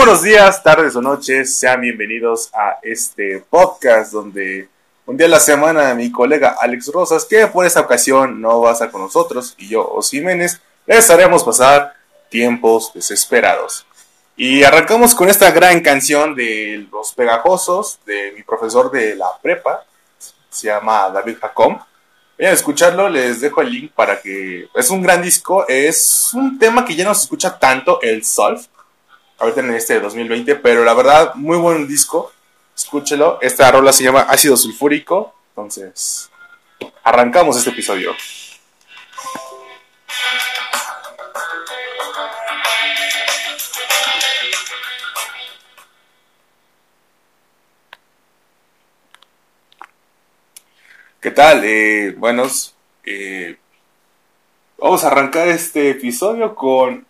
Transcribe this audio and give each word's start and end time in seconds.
buenos 0.00 0.22
días, 0.22 0.62
tardes 0.62 0.96
o 0.96 1.02
noches, 1.02 1.58
sean 1.58 1.82
bienvenidos 1.82 2.48
a 2.54 2.78
este 2.82 3.44
podcast 3.50 4.10
donde 4.12 4.66
un 5.04 5.14
día 5.14 5.26
a 5.26 5.30
la 5.30 5.38
semana 5.38 5.92
mi 5.92 6.10
colega 6.10 6.56
Alex 6.58 6.90
Rosas, 6.90 7.26
que 7.26 7.46
por 7.48 7.66
esta 7.66 7.80
ocasión 7.80 8.40
no 8.40 8.62
va 8.62 8.70
a 8.70 8.72
estar 8.72 8.90
con 8.90 9.02
nosotros, 9.02 9.54
y 9.58 9.68
yo, 9.68 9.86
Os 9.86 10.08
Jiménez, 10.08 10.58
les 10.86 11.10
haremos 11.10 11.44
pasar 11.44 11.92
tiempos 12.30 12.92
desesperados. 12.94 13.84
Y 14.38 14.64
arrancamos 14.64 15.14
con 15.14 15.28
esta 15.28 15.50
gran 15.50 15.80
canción 15.80 16.34
de 16.34 16.86
Los 16.90 17.12
Pegajosos, 17.12 18.00
de 18.06 18.32
mi 18.34 18.42
profesor 18.42 18.90
de 18.90 19.16
la 19.16 19.36
prepa, 19.42 19.84
se 20.48 20.68
llama 20.68 21.10
David 21.10 21.36
Jacom. 21.42 21.78
Vayan 22.38 22.52
a 22.52 22.54
escucharlo, 22.54 23.10
les 23.10 23.42
dejo 23.42 23.60
el 23.60 23.70
link 23.70 23.92
para 23.92 24.18
que... 24.18 24.66
Es 24.74 24.88
un 24.88 25.02
gran 25.02 25.20
disco, 25.20 25.68
es 25.68 26.30
un 26.32 26.58
tema 26.58 26.86
que 26.86 26.96
ya 26.96 27.04
no 27.04 27.14
se 27.14 27.24
escucha 27.24 27.58
tanto, 27.58 28.00
el 28.00 28.24
Solve, 28.24 28.62
ahorita 29.40 29.60
en 29.60 29.74
este 29.74 29.94
de 29.94 30.00
2020, 30.00 30.56
pero 30.56 30.84
la 30.84 30.94
verdad, 30.94 31.34
muy 31.34 31.56
buen 31.56 31.88
disco, 31.88 32.30
escúchelo. 32.76 33.38
Esta 33.40 33.70
rola 33.70 33.92
se 33.92 34.04
llama 34.04 34.20
Ácido 34.20 34.56
Sulfúrico, 34.56 35.34
entonces 35.50 36.30
arrancamos 37.02 37.56
este 37.56 37.70
episodio. 37.70 38.14
¿Qué 51.20 51.30
tal? 51.30 51.62
Eh, 51.64 52.14
buenos. 52.16 52.74
Eh, 53.04 53.58
vamos 54.78 55.04
a 55.04 55.08
arrancar 55.08 55.48
este 55.48 55.90
episodio 55.90 56.54
con 56.54 57.06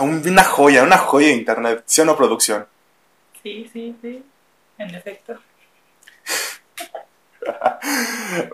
una 0.00 0.44
joya, 0.44 0.82
una 0.82 0.98
joya 0.98 1.28
de 1.28 1.34
internet, 1.34 1.82
¿sí 1.86 2.00
o 2.00 2.04
no 2.04 2.16
producción? 2.16 2.66
Sí, 3.42 3.68
sí, 3.72 3.96
sí, 4.02 4.22
en 4.78 4.94
efecto. 4.94 5.38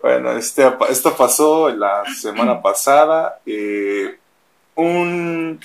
bueno, 0.02 0.32
este, 0.32 0.70
esto 0.90 1.16
pasó 1.16 1.70
la 1.70 2.04
semana 2.14 2.60
pasada. 2.62 3.40
Eh, 3.46 4.18
un 4.74 5.60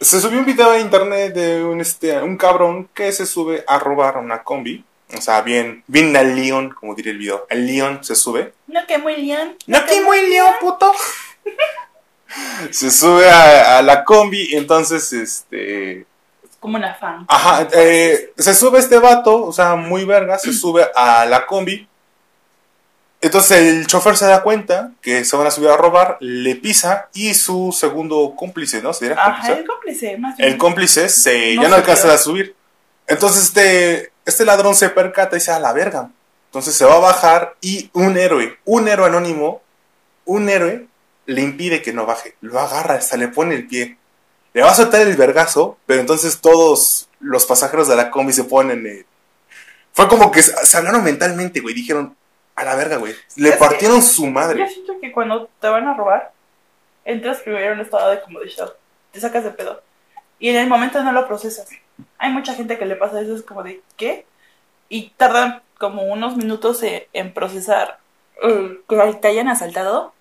se 0.00 0.20
subió 0.20 0.38
un 0.38 0.44
video 0.44 0.70
a 0.70 0.78
internet 0.78 1.32
de 1.32 1.64
un, 1.64 1.80
este, 1.80 2.20
un 2.20 2.36
cabrón 2.36 2.88
que 2.92 3.10
se 3.12 3.24
sube 3.24 3.64
a 3.66 3.78
robar 3.78 4.18
una 4.18 4.42
combi 4.42 4.84
o 5.16 5.20
sea, 5.20 5.42
bien, 5.42 5.84
bien 5.86 6.16
al 6.16 6.34
león, 6.34 6.70
como 6.70 6.94
diría 6.94 7.12
el 7.12 7.18
video. 7.18 7.46
El 7.50 7.66
león 7.66 8.02
se 8.02 8.14
sube. 8.14 8.54
No 8.66 8.86
que 8.86 8.98
muy 8.98 9.16
león. 9.16 9.56
No 9.66 9.84
que 9.84 10.00
muy 10.00 10.28
león, 10.28 10.52
puto. 10.60 10.92
se 12.70 12.90
sube 12.90 13.28
a, 13.28 13.82
la 13.82 14.04
combi, 14.04 14.54
entonces, 14.54 15.12
este... 15.12 16.00
Es 16.00 16.56
como 16.60 16.76
una 16.76 16.94
fan. 16.94 17.24
Ajá, 17.28 17.68
eh, 17.72 18.32
se 18.36 18.54
sube 18.54 18.78
este 18.78 18.98
vato, 18.98 19.46
o 19.46 19.52
sea, 19.52 19.76
muy 19.76 20.04
verga, 20.04 20.38
se 20.38 20.52
sube 20.54 20.86
a 20.94 21.24
la 21.26 21.46
combi. 21.46 21.88
Entonces 23.24 23.58
el 23.58 23.86
chofer 23.86 24.18
se 24.18 24.26
da 24.26 24.42
cuenta 24.42 24.92
que 25.00 25.24
se 25.24 25.34
van 25.34 25.46
a 25.46 25.50
subir 25.50 25.70
a 25.70 25.78
robar, 25.78 26.18
le 26.20 26.56
pisa 26.56 27.08
y 27.14 27.32
su 27.32 27.72
segundo 27.72 28.34
cómplice, 28.36 28.82
¿no? 28.82 28.92
¿Se 28.92 29.10
Ajá, 29.14 29.50
el 29.50 29.66
cómplice, 29.66 30.18
más 30.18 30.36
bien. 30.36 30.50
El 30.50 30.58
cómplice 30.58 31.08
se, 31.08 31.54
ya 31.56 31.68
no 31.70 31.76
alcanza 31.76 32.12
a 32.12 32.18
subir. 32.18 32.54
Entonces 33.06 33.44
este 33.44 34.12
este 34.26 34.44
ladrón 34.44 34.74
se 34.74 34.90
percata 34.90 35.36
y 35.36 35.38
dice 35.38 35.52
a 35.52 35.58
la 35.58 35.72
verga. 35.72 36.10
Entonces 36.48 36.74
se 36.74 36.84
va 36.84 36.96
a 36.96 36.98
bajar 36.98 37.56
y 37.62 37.88
un 37.94 38.18
héroe, 38.18 38.58
un 38.66 38.88
héroe 38.88 39.06
anónimo, 39.06 39.62
un 40.26 40.50
héroe 40.50 40.86
le 41.26 41.40
impide 41.42 41.82
que 41.82 41.92
no 41.92 42.06
baje. 42.06 42.36
Lo 42.40 42.58
agarra, 42.58 42.94
hasta 42.94 43.16
le 43.16 43.28
pone 43.28 43.54
el 43.54 43.66
pie. 43.66 43.98
Le 44.52 44.62
va 44.62 44.70
a 44.70 44.74
soltar 44.74 45.00
el 45.00 45.16
vergazo, 45.16 45.78
pero 45.86 46.00
entonces 46.00 46.40
todos 46.40 47.08
los 47.20 47.46
pasajeros 47.46 47.88
de 47.88 47.96
la 47.96 48.10
combi 48.10 48.32
se 48.32 48.44
ponen. 48.44 48.86
Eh, 48.86 49.04
fue 49.92 50.08
como 50.08 50.30
que 50.30 50.42
se 50.42 50.76
hablaron 50.76 51.02
mentalmente, 51.02 51.60
güey. 51.60 51.74
Dijeron, 51.74 52.16
a 52.54 52.64
la 52.64 52.74
verga, 52.76 52.96
güey. 52.96 53.14
Le 53.36 53.52
partieron 53.52 54.02
su 54.02 54.26
madre. 54.26 54.60
Yo 54.60 54.68
siento 54.68 55.00
que 55.00 55.12
cuando 55.12 55.48
te 55.60 55.68
van 55.68 55.88
a 55.88 55.94
robar, 55.94 56.32
entras 57.04 57.38
primero 57.38 57.66
en 57.66 57.72
un 57.74 57.80
estado 57.80 58.10
de 58.10 58.20
como 58.20 58.40
de 58.40 58.48
shock. 58.48 58.76
Te 59.12 59.20
sacas 59.20 59.44
de 59.44 59.50
pedo. 59.50 59.82
Y 60.38 60.50
en 60.50 60.56
el 60.56 60.68
momento 60.68 61.02
no 61.02 61.12
lo 61.12 61.26
procesas. 61.26 61.68
Hay 62.18 62.32
mucha 62.32 62.54
gente 62.54 62.78
que 62.78 62.86
le 62.86 62.96
pasa 62.96 63.20
eso, 63.20 63.34
es 63.34 63.42
como 63.42 63.62
de, 63.62 63.82
¿qué? 63.96 64.26
Y 64.88 65.10
tardan 65.16 65.62
como 65.78 66.02
unos 66.02 66.36
minutos 66.36 66.82
en, 66.82 67.32
procesar 67.32 67.98
uh, 68.42 68.74
que 68.88 69.18
te 69.20 69.28
hayan 69.28 69.48
asaltado. 69.48 70.13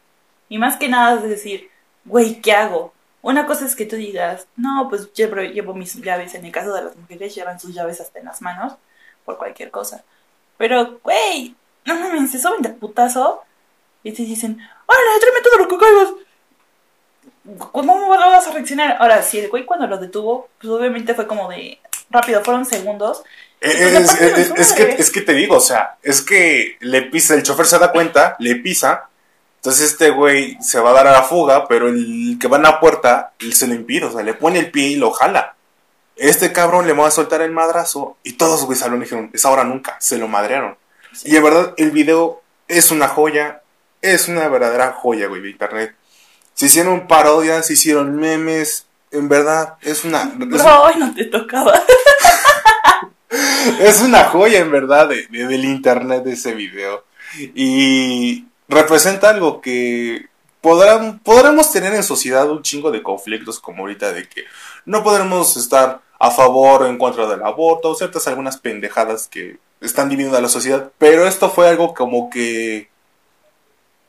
Y 0.53 0.59
más 0.59 0.77
que 0.77 0.87
nada 0.87 1.15
es 1.15 1.27
decir, 1.27 1.71
güey, 2.05 2.39
¿qué 2.39 2.51
hago? 2.51 2.93
Una 3.23 3.47
cosa 3.47 3.65
es 3.65 3.75
que 3.75 3.87
tú 3.87 3.95
digas, 3.95 4.45
no, 4.55 4.85
pues 4.87 5.11
llevo, 5.13 5.37
llevo 5.37 5.73
mis 5.73 5.99
llaves, 5.99 6.35
en 6.35 6.45
el 6.45 6.51
caso 6.51 6.71
de 6.71 6.83
las 6.83 6.95
mujeres 6.95 7.33
llevan 7.33 7.59
sus 7.59 7.73
llaves 7.73 7.99
hasta 7.99 8.19
en 8.19 8.25
las 8.25 8.39
manos, 8.39 8.73
por 9.25 9.39
cualquier 9.39 9.71
cosa. 9.71 10.03
Pero, 10.59 10.99
güey, 11.01 11.55
no 11.85 11.95
mames, 11.95 12.29
se 12.29 12.39
suben 12.39 12.61
de 12.61 12.69
putazo 12.69 13.41
y 14.03 14.11
te 14.11 14.21
dicen, 14.21 14.59
¡Hola, 14.85 14.99
tráeme 15.19 15.41
todo 15.41 15.57
lo 15.57 15.67
que 15.67 15.77
caigas! 15.83 17.69
¿Cómo 17.71 18.09
vas 18.09 18.45
a 18.45 18.51
reaccionar? 18.51 18.97
Ahora, 18.99 19.23
si 19.23 19.39
el 19.39 19.49
güey 19.49 19.65
cuando 19.65 19.87
lo 19.87 19.97
detuvo, 19.97 20.49
pues 20.61 20.71
obviamente 20.71 21.15
fue 21.15 21.25
como 21.25 21.49
de 21.49 21.79
rápido, 22.11 22.43
fueron 22.43 22.67
segundos. 22.67 23.23
Eh, 23.59 23.89
pues, 23.91 24.53
es, 24.55 24.73
que, 24.73 24.83
es 24.99 25.09
que 25.09 25.21
te 25.21 25.33
digo, 25.33 25.55
o 25.55 25.61
sea, 25.61 25.97
es 26.03 26.21
que 26.21 26.77
le 26.81 27.01
pisa, 27.01 27.33
el 27.33 27.41
chofer 27.41 27.65
se 27.65 27.79
da 27.79 27.91
cuenta, 27.91 28.35
le 28.37 28.57
pisa, 28.57 29.09
entonces 29.63 29.91
este 29.91 30.09
güey 30.09 30.57
se 30.61 30.81
va 30.81 30.89
a 30.89 30.93
dar 30.93 31.07
a 31.07 31.13
la 31.13 31.23
fuga, 31.23 31.69
pero 31.69 31.87
el 31.87 32.37
que 32.37 32.49
va 32.49 32.57
en 32.57 32.63
la 32.63 32.81
puerta 32.81 33.31
se 33.53 33.65
lo 33.65 33.73
impide, 33.73 34.07
o 34.07 34.11
sea, 34.11 34.21
le 34.21 34.33
pone 34.33 34.59
el 34.59 34.71
pie 34.71 34.87
y 34.87 34.95
lo 34.97 35.11
jala. 35.11 35.55
Este 36.17 36.51
cabrón 36.51 36.85
le 36.85 36.91
va 36.91 37.07
a 37.07 37.11
soltar 37.11 37.41
el 37.41 37.51
madrazo 37.51 38.17
y 38.23 38.33
todos 38.33 38.65
güey 38.65 38.77
salieron 38.77 38.99
y 38.99 39.05
dijeron, 39.05 39.29
es 39.31 39.45
ahora 39.45 39.63
nunca, 39.63 39.95
se 40.01 40.17
lo 40.17 40.27
madrearon. 40.27 40.75
Y 41.23 41.37
en 41.37 41.43
verdad, 41.43 41.73
el 41.77 41.91
video 41.91 42.41
es 42.67 42.91
una 42.91 43.07
joya, 43.07 43.61
es 44.01 44.27
una 44.27 44.49
verdadera 44.49 44.91
joya, 44.91 45.27
güey, 45.27 45.41
de 45.41 45.51
internet. 45.51 45.95
Se 46.55 46.65
hicieron 46.65 47.07
parodias, 47.07 47.67
se 47.67 47.73
hicieron 47.73 48.17
memes. 48.17 48.85
En 49.11 49.29
verdad, 49.29 49.75
es 49.81 50.03
una. 50.03 50.25
no, 50.37 50.95
no 50.97 51.15
te 51.15 51.23
tocaba. 51.23 51.81
es 53.79 54.01
una 54.01 54.25
joya, 54.25 54.59
en 54.59 54.71
verdad, 54.71 55.07
de, 55.07 55.25
del 55.27 55.63
internet 55.63 56.25
de 56.25 56.33
ese 56.33 56.53
video. 56.53 57.05
Y 57.55 58.47
representa 58.67 59.29
algo 59.29 59.61
que 59.61 60.27
podrán, 60.61 61.19
podremos 61.19 61.71
tener 61.71 61.93
en 61.93 62.03
sociedad 62.03 62.49
un 62.49 62.63
chingo 62.63 62.91
de 62.91 63.03
conflictos, 63.03 63.59
como 63.59 63.83
ahorita, 63.83 64.13
de 64.13 64.27
que 64.27 64.45
no 64.85 65.03
podremos 65.03 65.57
estar 65.57 66.01
a 66.19 66.31
favor 66.31 66.83
o 66.83 66.87
en 66.87 66.97
contra 66.97 67.27
del 67.27 67.43
aborto, 67.43 67.89
o 67.89 67.95
ciertas 67.95 68.27
algunas 68.27 68.57
pendejadas 68.57 69.27
que 69.27 69.57
están 69.81 70.09
dividiendo 70.09 70.37
a 70.37 70.41
la 70.41 70.49
sociedad. 70.49 70.91
Pero 70.97 71.27
esto 71.27 71.49
fue 71.49 71.67
algo 71.67 71.93
como 71.93 72.29
que 72.29 72.89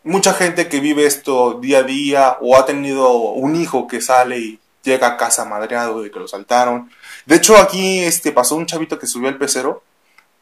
mucha 0.05 0.35
gente 0.35 0.69
que 0.69 0.81
vive 0.81 1.07
esto 1.07 1.55
día 1.55 1.79
a 1.79 1.83
día 1.83 2.39
o 2.41 2.57
ha 2.57 2.67
tenido 2.67 3.11
un 3.11 3.57
hijo 3.57 3.89
que 3.89 4.01
sale 4.01 4.39
y 4.39 4.61
llega 4.85 5.09
a 5.09 5.17
casa 5.17 5.45
madreado 5.45 6.03
de 6.03 6.11
que 6.11 6.21
lo 6.21 6.29
saltaron. 6.29 6.91
De 7.27 7.37
hecho, 7.37 7.57
aquí 7.57 8.01
este, 8.01 8.31
pasó 8.31 8.55
un 8.55 8.67
chavito 8.67 8.99
que 8.99 9.07
subió 9.07 9.29
al 9.29 9.39
pecero 9.39 9.83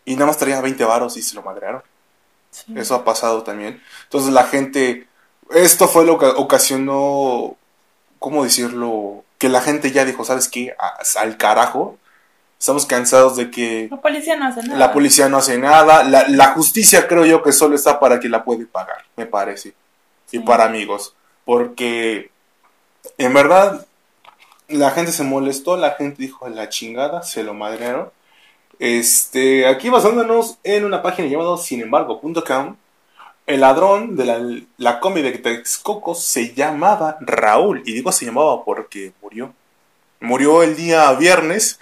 y 0.04 0.14
nada 0.14 0.26
más 0.26 0.36
traía 0.36 0.60
20 0.60 0.84
varos 0.84 1.16
y 1.16 1.22
se 1.22 1.34
lo 1.34 1.42
madrearon. 1.42 1.82
Eso 2.74 2.94
ha 2.94 3.04
pasado 3.04 3.42
también. 3.42 3.82
Entonces 4.04 4.32
la 4.32 4.44
gente, 4.44 5.06
esto 5.50 5.88
fue 5.88 6.04
lo 6.04 6.18
que 6.18 6.26
ocasionó, 6.26 7.56
¿cómo 8.18 8.44
decirlo? 8.44 9.24
Que 9.38 9.48
la 9.48 9.60
gente 9.60 9.90
ya 9.90 10.04
dijo, 10.04 10.24
¿sabes 10.24 10.48
qué? 10.48 10.74
Al 11.16 11.36
carajo, 11.36 11.98
Estamos 12.62 12.86
cansados 12.86 13.34
de 13.34 13.50
que... 13.50 13.88
La 13.90 14.00
policía 14.00 14.36
no 14.36 14.46
hace 14.46 14.62
nada. 14.62 14.78
La 14.78 14.92
policía 14.92 15.28
no 15.28 15.38
hace 15.38 15.58
nada. 15.58 16.04
La, 16.04 16.46
justicia 16.52 17.08
creo 17.08 17.26
yo 17.26 17.42
que 17.42 17.50
solo 17.50 17.74
está 17.74 17.98
para 17.98 18.20
quien 18.20 18.30
la 18.30 18.44
puede 18.44 18.66
pagar, 18.66 19.04
me 19.16 19.26
parece. 19.26 19.74
Y 20.30 20.38
para 20.38 20.66
amigos. 20.66 21.12
Porque 21.44 22.30
en 23.18 23.34
verdad 23.34 23.84
la 24.68 24.92
gente 24.92 25.10
se 25.10 25.24
molestó, 25.24 25.76
la 25.76 25.94
gente 25.94 26.22
dijo 26.22 26.48
la 26.48 26.68
chingada, 26.68 27.24
se 27.24 27.42
lo 27.42 27.52
madrearon. 27.52 28.12
Este, 28.82 29.68
aquí 29.68 29.90
basándonos 29.90 30.58
en 30.64 30.84
una 30.84 31.02
página 31.02 31.28
llamada 31.28 31.56
sinembargo.com, 31.56 32.74
el 33.46 33.60
ladrón 33.60 34.16
de 34.16 34.24
la, 34.24 34.40
la 34.76 34.98
combi 34.98 35.22
de 35.22 35.38
Texcoco 35.38 36.16
se 36.16 36.52
llamaba 36.52 37.16
Raúl. 37.20 37.84
Y 37.86 37.92
digo 37.92 38.10
se 38.10 38.26
llamaba 38.26 38.64
porque 38.64 39.12
murió. 39.22 39.54
Murió 40.18 40.64
el 40.64 40.74
día 40.74 41.12
viernes 41.12 41.78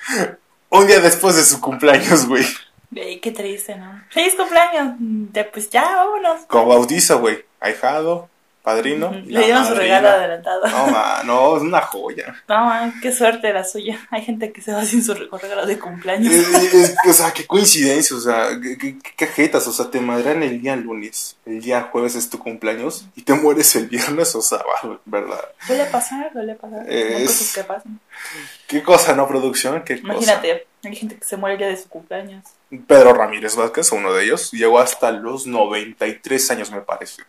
un 0.69 0.87
día 0.87 1.01
después 1.01 1.37
de 1.37 1.45
su 1.45 1.59
cumpleaños, 1.63 2.29
güey. 2.29 2.45
qué 2.93 3.33
triste, 3.35 3.77
¿no? 3.77 4.03
Feliz 4.11 4.35
cumpleaños. 4.35 4.97
De, 4.99 5.45
pues 5.45 5.71
ya, 5.71 5.83
vámonos. 5.83 6.43
Con 6.49 6.69
bautizo, 6.69 7.19
güey. 7.19 7.43
Ahijado. 7.61 8.29
Padrino. 8.63 9.09
Ujú. 9.09 9.19
y 9.19 9.33
Le 9.33 9.45
dieron 9.45 9.67
su 9.67 9.75
regalo 9.75 10.09
adelantado. 10.09 10.67
No, 10.67 10.87
ma, 10.89 11.23
no, 11.25 11.57
es 11.57 11.63
una 11.63 11.81
joya. 11.83 12.35
No, 12.49 12.71
ay, 12.71 12.93
qué 13.03 13.11
suerte 13.13 13.53
la 13.53 13.65
suya. 13.65 13.99
Hay 14.11 14.23
gente 14.23 14.53
que 14.53 14.61
se 14.63 14.73
va 14.73 14.85
sin 14.85 15.03
su 15.03 15.15
regalo 15.15 15.67
de 15.67 15.79
cumpleaños. 15.79 16.33
Es- 16.35 16.75
es- 16.75 16.95
o 17.09 17.13
sea, 17.13 17.33
qué 17.33 17.47
coincidencia, 17.47 18.17
o 18.17 18.21
sea, 18.21 18.49
qué, 18.63 18.77
qué, 18.79 18.99
qué 18.99 19.27
cajetas, 19.27 19.67
o 19.67 19.73
sea, 19.73 19.91
te 19.91 20.01
madran 20.01 20.43
el 20.43 20.61
día 20.61 20.77
lunes, 20.77 21.37
el 21.47 21.61
día 21.61 21.89
jueves 21.91 22.15
es 22.15 22.29
tu 22.31 22.39
cumpleaños 22.39 23.07
y 23.17 23.23
te 23.23 23.35
mueres 23.35 23.75
el 23.77 23.89
viernes 23.89 24.35
o 24.35 24.43
sábado, 24.43 25.01
¿verdad? 25.05 25.41
Suele 25.67 25.85
pasar, 25.87 26.31
suele 26.33 26.55
pasar. 26.55 26.85
Es- 26.89 27.29
cosas 27.31 27.53
que 27.55 27.65
pasan. 27.65 28.01
¿Qué 28.67 28.83
cosa, 28.83 29.15
no, 29.15 29.27
producción? 29.27 29.83
¿Qué 29.83 30.01
cosa? 30.01 30.13
Imagínate, 30.13 30.67
hay 30.85 30.95
gente 30.97 31.17
que 31.17 31.25
se 31.25 31.37
muere 31.37 31.55
el 31.55 31.59
día 31.59 31.69
de 31.69 31.77
su 31.77 31.89
cumpleaños. 31.89 32.45
Pedro 32.87 33.15
Ramírez 33.15 33.57
Vázquez, 33.57 33.91
uno 33.93 34.13
de 34.13 34.25
ellos, 34.25 34.53
llegó 34.53 34.79
hasta 34.79 35.11
los 35.11 35.47
93 35.47 36.51
años, 36.53 36.71
me 36.71 36.81
parece. 36.81 37.23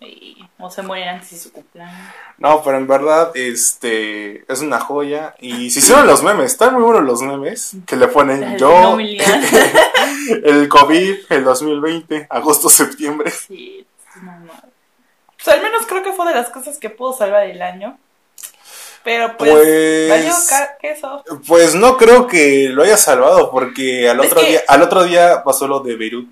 Y, 0.00 0.36
o 0.60 0.70
se 0.70 0.82
mueren 0.82 1.08
antes 1.08 1.30
de 1.30 1.38
su 1.38 1.52
cumpleaños. 1.52 1.96
No, 2.38 2.62
pero 2.62 2.76
en 2.76 2.86
verdad, 2.86 3.32
este, 3.34 4.44
es 4.52 4.60
una 4.60 4.78
joya. 4.78 5.34
Y 5.40 5.70
se 5.70 5.80
hicieron 5.80 6.06
los 6.06 6.22
memes, 6.22 6.52
están 6.52 6.74
muy 6.74 6.82
buenos 6.84 7.02
los 7.02 7.20
memes, 7.22 7.72
que 7.86 7.96
le 7.96 8.06
ponen 8.08 8.42
El 8.44 8.58
yo, 8.58 8.96
no 8.96 8.98
el 10.44 10.68
COVID, 10.68 11.16
el 11.30 11.44
2020, 11.44 12.26
agosto, 12.30 12.68
septiembre. 12.68 13.30
Sí, 13.30 13.84
es 14.16 14.22
normal. 14.22 14.62
Pues 15.36 15.48
al 15.56 15.62
menos 15.62 15.86
creo 15.86 16.02
que 16.02 16.12
fue 16.12 16.26
de 16.28 16.34
las 16.34 16.50
cosas 16.50 16.78
que 16.78 16.90
pudo 16.90 17.12
salvar 17.12 17.44
el 17.44 17.60
año. 17.62 17.98
Pero 19.04 19.36
pues, 19.36 19.50
Pues- 19.50 20.08
valió 20.10 20.34
queso. 20.80 21.24
Pues 21.46 21.74
no 21.74 21.96
creo 21.96 22.26
que 22.26 22.68
lo 22.70 22.82
haya 22.82 22.96
salvado, 22.96 23.50
porque 23.50 24.08
al 24.08 24.20
Es 24.20 24.26
otro 24.26 24.40
que- 24.42 24.48
día, 24.50 24.60
al 24.68 24.82
otro 24.82 25.04
día 25.04 25.42
pasó 25.44 25.66
lo 25.66 25.80
de 25.80 25.96
Beirut. 25.96 26.28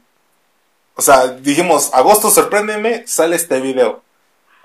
O 0.96 1.02
sea, 1.02 1.28
dijimos, 1.28 1.90
agosto, 1.92 2.30
sorpréndeme, 2.30 3.06
sale 3.06 3.36
este 3.36 3.60
video. 3.60 4.02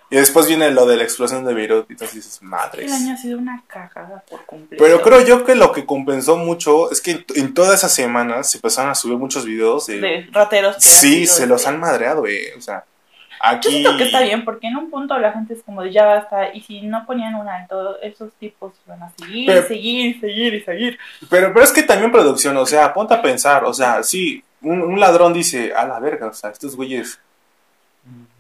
Y 0.10 0.16
después 0.18 0.46
viene 0.48 0.72
lo 0.72 0.86
de 0.86 0.98
la 0.98 1.04
explosión 1.04 1.46
de 1.46 1.54
Beirut, 1.54 1.90
y 1.90 1.94
entonces 1.94 2.16
dices, 2.16 2.42
madres. 2.42 2.86
El 2.86 2.92
año 2.92 3.14
ha 3.14 3.18
sido 3.18 3.38
una 3.38 3.64
cagada 3.68 4.24
por 4.30 4.46
completo. 4.46 4.84
Pero 4.84 5.02
creo 5.02 5.22
yo 5.22 5.46
que 5.46 5.56
lo 5.56 5.72
que 5.72 5.86
compensó 5.86 6.36
mucho 6.36 6.92
es 6.92 7.00
que 7.00 7.26
en, 7.36 7.54
todas 7.54 7.76
esas 7.76 7.94
semanas 7.94 8.52
se 8.52 8.58
empezaron 8.58 8.92
a 8.92 8.96
subir 8.96 9.18
muchos 9.18 9.46
videos 9.46 9.88
de... 9.88 10.02
De 10.02 10.30
rateros 10.32 10.76
que 10.76 10.82
sí, 10.82 11.26
se 11.28 11.48
los 11.48 11.66
han 11.66 11.80
madreado, 11.80 12.28
eh. 12.28 12.54
O 12.58 12.62
sea, 12.62 12.84
Yo 12.84 13.58
aquí... 13.58 13.70
siento 13.70 13.96
que 13.96 14.04
está 14.04 14.22
bien, 14.22 14.44
porque 14.44 14.68
en 14.68 14.76
un 14.76 14.90
punto 14.90 15.18
la 15.18 15.32
gente 15.32 15.54
es 15.54 15.64
como 15.64 15.82
de 15.82 15.94
ya 15.94 16.06
basta, 16.06 16.54
y 16.54 16.62
si 16.62 16.82
no 16.82 17.06
ponían 17.06 17.36
un 17.36 17.48
alto, 17.48 17.98
esos 18.02 18.34
tipos 18.34 18.74
van 18.86 19.04
a 19.04 19.14
seguir, 19.18 19.48
Pero- 19.48 19.62
y 19.62 19.68
seguir, 19.68 20.06
y 20.08 20.20
seguir, 20.20 20.54
y 20.56 20.62
seguir. 20.62 21.00
Pero, 21.30 21.54
pero 21.54 21.64
es 21.64 21.72
que 21.72 21.84
también 21.84 22.12
producción, 22.12 22.56
o 22.58 22.66
sea, 22.66 22.94
ponte 22.94 23.14
a 23.14 23.22
pensar, 23.22 23.64
o 23.64 23.74
sea, 23.74 24.04
sí, 24.04 24.44
un, 24.62 25.00
ladrón 25.00 25.34
dice, 25.34 25.74
a 25.74 25.86
la 25.86 26.00
verga, 26.00 26.28
o 26.28 26.34
sea, 26.34 26.52
estos 26.52 26.76
güeyes 26.76 27.20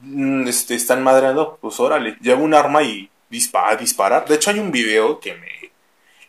mm, 0.01 0.47
este, 0.47 0.75
están 0.75 1.03
madreando, 1.03 1.57
pues 1.61 1.79
órale, 1.79 2.17
lleva 2.21 2.41
un 2.41 2.53
arma 2.53 2.83
y 2.83 3.09
dispara, 3.29 3.75
disparar. 3.75 4.27
De 4.27 4.35
hecho, 4.35 4.51
hay 4.51 4.59
un 4.59 4.71
video 4.71 5.19
que 5.19 5.33
me 5.35 5.71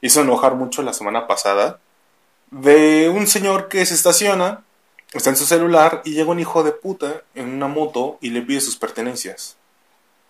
hizo 0.01 0.21
enojar 0.21 0.55
mucho 0.55 0.83
la 0.83 0.93
semana 0.93 1.27
pasada 1.27 1.81
de 2.51 3.09
un 3.09 3.27
señor 3.27 3.69
que 3.69 3.85
se 3.87 3.95
estaciona, 3.95 4.63
está 5.13 5.31
en 5.31 5.37
su 5.37 5.47
celular 5.47 6.03
y 6.05 6.13
llega 6.13 6.31
un 6.31 6.41
hijo 6.41 6.63
de 6.63 6.73
puta 6.73 7.23
en 7.35 7.49
una 7.49 7.69
moto 7.69 8.19
y 8.21 8.31
le 8.31 8.43
pide 8.43 8.61
sus 8.61 8.77
pertenencias. 8.77 9.57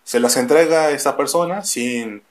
Se 0.03 0.19
las 0.19 0.37
entrega 0.37 0.83
a 0.83 0.91
esta 0.91 1.15
persona 1.17 1.63
sin 1.63 2.23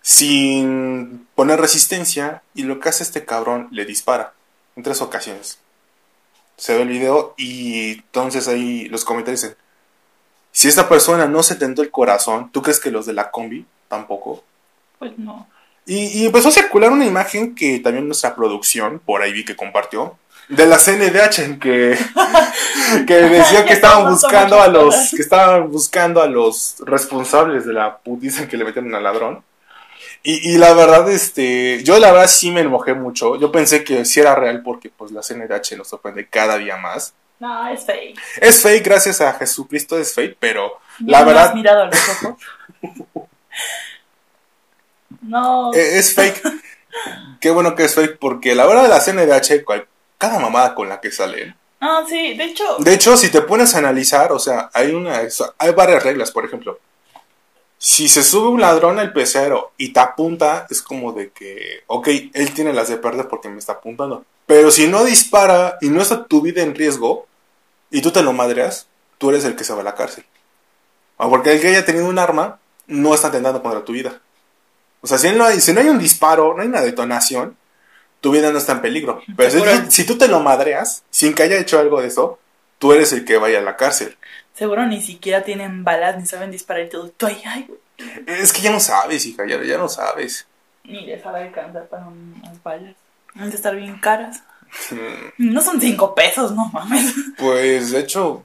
sin 0.00 1.28
poner 1.34 1.60
resistencia 1.60 2.42
y 2.54 2.62
lo 2.62 2.80
que 2.80 2.88
hace 2.88 3.02
este 3.02 3.24
cabrón 3.24 3.68
le 3.70 3.84
dispara 3.84 4.32
en 4.74 4.82
tres 4.82 5.02
ocasiones. 5.02 5.58
Se 6.58 6.74
ve 6.74 6.82
el 6.82 6.88
video 6.88 7.34
y 7.38 7.92
entonces 7.92 8.46
ahí 8.48 8.86
los 8.90 9.06
comentarios 9.06 9.40
dicen, 9.40 9.56
si 10.52 10.68
esta 10.68 10.88
persona 10.88 11.26
no 11.26 11.42
se 11.42 11.54
tentó 11.54 11.80
el 11.80 11.90
corazón, 11.90 12.50
¿tú 12.52 12.60
crees 12.60 12.80
que 12.80 12.90
los 12.90 13.06
de 13.06 13.14
la 13.14 13.30
combi 13.30 13.64
tampoco? 13.88 14.44
Pues 14.98 15.16
no. 15.18 15.48
Y, 15.86 16.20
y 16.20 16.26
empezó 16.26 16.48
a 16.48 16.52
circular 16.52 16.92
una 16.92 17.06
imagen 17.06 17.54
que 17.54 17.78
también 17.78 18.06
nuestra 18.06 18.34
producción, 18.34 18.98
por 18.98 19.22
ahí 19.22 19.32
vi 19.32 19.44
que 19.46 19.56
compartió, 19.56 20.18
de 20.48 20.66
la 20.66 20.78
CNDH 20.78 21.38
en 21.40 21.60
que, 21.60 21.96
que 23.06 23.14
decía 23.14 23.64
que 23.64 23.74
estaban 23.74 24.10
buscando 24.10 24.60
a 24.60 24.68
los 24.68 25.10
que 25.10 25.22
estaban 25.22 25.70
buscando 25.70 26.22
a 26.22 26.26
los 26.26 26.76
responsables 26.80 27.66
de 27.66 27.74
la 27.74 27.98
putiza 27.98 28.48
que 28.48 28.56
le 28.56 28.64
metieron 28.64 28.94
al 28.94 29.02
ladrón. 29.02 29.42
Y, 30.22 30.54
y 30.54 30.58
la 30.58 30.74
verdad, 30.74 31.08
este, 31.10 31.82
yo 31.84 31.98
la 31.98 32.12
verdad 32.12 32.26
sí 32.28 32.50
me 32.50 32.60
enojé 32.62 32.94
mucho. 32.94 33.36
Yo 33.36 33.50
pensé 33.52 33.84
que 33.84 34.04
sí 34.04 34.20
era 34.20 34.34
real 34.34 34.62
porque 34.62 34.90
pues 34.90 35.10
la 35.12 35.22
CNDH 35.22 35.76
nos 35.76 35.88
sorprende 35.88 36.28
cada 36.28 36.58
día 36.58 36.76
más. 36.76 37.14
No, 37.38 37.68
es 37.68 37.84
fake. 37.86 38.18
Es 38.40 38.62
fake, 38.62 38.84
gracias 38.84 39.20
a 39.20 39.32
Jesucristo 39.34 39.96
es 39.98 40.12
fake, 40.14 40.36
pero 40.40 40.72
La 40.98 41.20
no 41.20 41.26
verdad- 41.26 41.46
has 41.48 41.54
mirado 41.54 41.82
a 41.82 41.86
los 41.86 41.96
ojos. 42.08 42.34
no. 45.22 45.72
Eh, 45.74 45.98
es 45.98 46.14
fake. 46.14 46.42
Qué 47.40 47.50
bueno 47.50 47.74
que 47.74 47.84
es 47.84 47.94
fake 47.94 48.18
porque 48.18 48.54
la 48.54 48.66
verdad 48.66 48.88
la 48.88 49.00
CNDH, 49.00 49.64
cada 50.18 50.38
mamada 50.38 50.74
con 50.74 50.88
la 50.88 51.00
que 51.00 51.10
salen. 51.10 51.54
No, 51.80 52.06
sí, 52.08 52.34
de 52.36 52.44
hecho, 52.44 52.76
De 52.80 52.92
hecho, 52.94 53.16
si 53.16 53.28
te 53.30 53.40
pones 53.42 53.74
a 53.74 53.78
analizar, 53.78 54.32
o 54.32 54.38
sea, 54.40 54.68
hay 54.74 54.90
una, 54.90 55.20
hay 55.58 55.72
varias 55.72 56.02
reglas, 56.02 56.32
por 56.32 56.44
ejemplo. 56.44 56.80
Si 57.78 58.08
se 58.08 58.24
sube 58.24 58.48
un 58.48 58.60
ladrón 58.60 58.98
al 58.98 59.12
pecero 59.12 59.72
y 59.76 59.92
te 59.92 60.00
apunta, 60.00 60.66
es 60.68 60.82
como 60.82 61.12
de 61.12 61.30
que, 61.30 61.84
ok, 61.86 62.08
él 62.34 62.52
tiene 62.52 62.72
las 62.72 62.88
de 62.88 62.96
perder 62.96 63.28
porque 63.28 63.48
me 63.48 63.58
está 63.58 63.74
apuntando. 63.74 64.24
Pero 64.46 64.70
si 64.70 64.88
no 64.88 65.04
dispara 65.04 65.78
y 65.80 65.88
no 65.88 66.02
está 66.02 66.24
tu 66.24 66.42
vida 66.42 66.62
en 66.62 66.74
riesgo 66.74 67.26
y 67.90 68.02
tú 68.02 68.10
te 68.10 68.22
lo 68.22 68.32
madreas, 68.32 68.88
tú 69.18 69.30
eres 69.30 69.44
el 69.44 69.54
que 69.54 69.64
se 69.64 69.74
va 69.74 69.82
a 69.82 69.84
la 69.84 69.94
cárcel. 69.94 70.24
Ah, 71.18 71.28
Porque 71.28 71.52
el 71.52 71.60
que 71.60 71.68
haya 71.68 71.84
tenido 71.84 72.06
un 72.06 72.18
arma 72.18 72.58
no 72.88 73.14
está 73.14 73.28
atentando 73.28 73.62
contra 73.62 73.84
tu 73.84 73.92
vida. 73.92 74.20
O 75.00 75.06
sea, 75.06 75.18
si 75.18 75.30
no 75.30 75.44
hay, 75.44 75.60
si 75.60 75.72
no 75.72 75.80
hay 75.80 75.88
un 75.88 75.98
disparo, 75.98 76.54
no 76.54 76.62
hay 76.62 76.68
una 76.68 76.80
detonación, 76.80 77.56
tu 78.20 78.32
vida 78.32 78.50
no 78.50 78.58
está 78.58 78.72
en 78.72 78.80
peligro. 78.80 79.20
Pero 79.36 79.50
si, 79.50 79.90
si 79.90 80.04
tú 80.04 80.18
te 80.18 80.26
lo 80.26 80.40
madreas, 80.40 81.04
sin 81.10 81.34
que 81.34 81.44
haya 81.44 81.58
hecho 81.58 81.78
algo 81.78 82.00
de 82.00 82.08
eso, 82.08 82.38
tú 82.78 82.92
eres 82.92 83.12
el 83.12 83.24
que 83.24 83.38
vaya 83.38 83.58
a 83.58 83.62
la 83.62 83.76
cárcel. 83.76 84.16
Seguro 84.58 84.84
ni 84.86 85.00
siquiera 85.00 85.44
tienen 85.44 85.84
balas 85.84 86.16
ni 86.18 86.26
saben 86.26 86.50
disparar 86.50 86.84
y 86.84 86.88
todo. 86.88 87.08
Tú 87.10 87.26
ahí, 87.26 87.40
ay, 87.46 87.66
güey. 87.68 87.80
Es 88.26 88.52
que 88.52 88.60
ya 88.60 88.70
no 88.72 88.80
sabes, 88.80 89.24
hija, 89.26 89.44
ya, 89.46 89.62
ya 89.62 89.78
no 89.78 89.88
sabes. 89.88 90.46
Ni 90.84 91.06
les 91.06 91.22
sabe 91.22 91.42
alcanzar 91.44 91.86
para 91.86 92.06
un- 92.06 92.34
unas 92.42 92.62
balas. 92.62 92.94
Han 93.34 93.50
de 93.50 93.56
estar 93.56 93.74
bien 93.76 93.98
caras. 94.00 94.42
Mm, 94.90 95.52
No 95.52 95.60
son 95.60 95.80
cinco 95.80 96.14
pesos, 96.14 96.52
no 96.52 96.66
mames. 96.72 97.14
Pues, 97.38 97.90
de 97.92 98.00
hecho, 98.00 98.44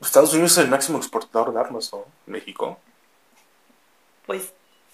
Estados 0.00 0.32
Unidos 0.32 0.52
es 0.52 0.58
el 0.58 0.68
máximo 0.68 0.98
exportador 0.98 1.52
de 1.52 1.60
armas, 1.60 1.90
¿no? 1.92 2.04
México. 2.26 2.78
Pues, 4.26 4.52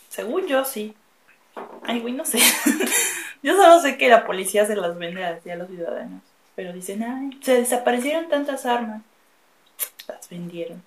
según 0.08 0.46
yo, 0.46 0.64
sí. 0.64 0.94
Ay, 1.84 2.00
güey, 2.00 2.12
no 2.14 2.24
sé. 2.24 2.38
yo 3.42 3.56
solo 3.56 3.80
sé 3.80 3.96
que 3.98 4.08
la 4.08 4.26
policía 4.26 4.66
se 4.66 4.76
las 4.76 4.96
vende 4.98 5.24
así 5.24 5.50
a 5.50 5.56
los 5.56 5.68
ciudadanos. 5.68 6.22
Pero 6.54 6.72
dicen, 6.72 7.02
ay, 7.02 7.38
se 7.42 7.54
desaparecieron 7.54 8.28
tantas 8.28 8.64
armas. 8.66 9.02
Las 10.08 10.28
vendieron. 10.28 10.82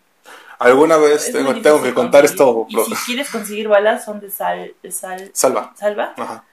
Alguna 0.60 0.98
vez 0.98 1.28
Es 1.28 1.34
tengo, 1.34 1.82
que 1.82 1.94
contar 1.94 2.26
esto, 2.26 2.68
Y 2.70 2.76
si 2.96 3.06
quieres 3.06 3.30
conseguir 3.30 3.68
balas, 3.68 4.04
son 4.06 4.20
de 4.20 4.30
sal, 4.30 4.74
de 4.84 4.92
sal, 4.92 5.32
Salva. 5.34 5.74
salva. 5.78 6.14
Ajá. 6.18 6.44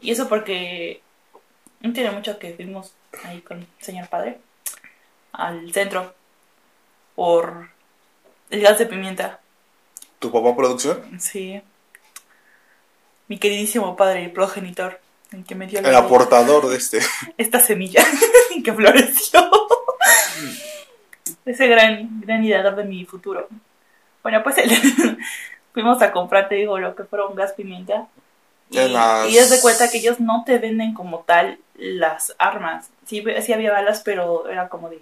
Y 0.00 0.10
eso 0.10 0.28
porque 0.28 1.00
no 1.80 1.92
tiene 1.92 2.10
mucho 2.10 2.38
que 2.38 2.54
fuimos 2.54 2.92
ahí 3.24 3.40
con 3.42 3.58
el 3.60 3.66
señor 3.80 4.08
padre 4.08 4.38
al 5.32 5.72
centro 5.72 6.14
por 7.14 7.68
el 8.50 8.60
gas 8.60 8.78
de 8.78 8.86
pimienta. 8.86 9.40
¿Tu 10.18 10.32
papá 10.32 10.56
producción? 10.56 11.20
Sí. 11.20 11.60
Mi 13.28 13.38
queridísimo 13.38 13.96
padre, 13.96 14.24
el 14.24 14.32
progenitor, 14.32 15.00
el 15.32 15.44
que 15.44 15.54
me 15.54 15.66
dio 15.66 15.80
la 15.82 15.88
El 15.90 15.96
aportador 15.96 16.68
de 16.68 16.76
este. 16.76 17.00
esta 17.36 17.60
semilla 17.60 18.04
que 18.64 18.72
floreció. 18.72 19.50
Ese 21.46 21.66
gran, 21.68 22.20
gran 22.20 22.44
ideador 22.44 22.76
de 22.76 22.84
mi 22.84 23.06
futuro. 23.06 23.48
Bueno, 24.22 24.42
pues 24.44 24.56
fuimos 25.72 26.02
a 26.02 26.12
comprar, 26.12 26.48
te 26.48 26.56
digo, 26.56 26.78
lo 26.78 26.94
que 26.96 27.04
fueron 27.04 27.34
gas 27.34 27.52
pimienta. 27.54 28.08
Y, 28.70 28.88
las- 28.90 29.30
y 29.30 29.38
es 29.38 29.50
de 29.50 29.60
cuenta 29.60 29.90
que 29.90 29.98
ellos 29.98 30.20
no 30.20 30.44
te 30.44 30.58
venden 30.58 30.94
como 30.94 31.20
tal 31.20 31.58
las 31.76 32.34
armas. 32.38 32.90
Sí, 33.06 33.24
sí 33.42 33.52
había 33.52 33.72
balas, 33.72 34.02
pero 34.04 34.48
era 34.48 34.68
como 34.68 34.90
de... 34.90 35.00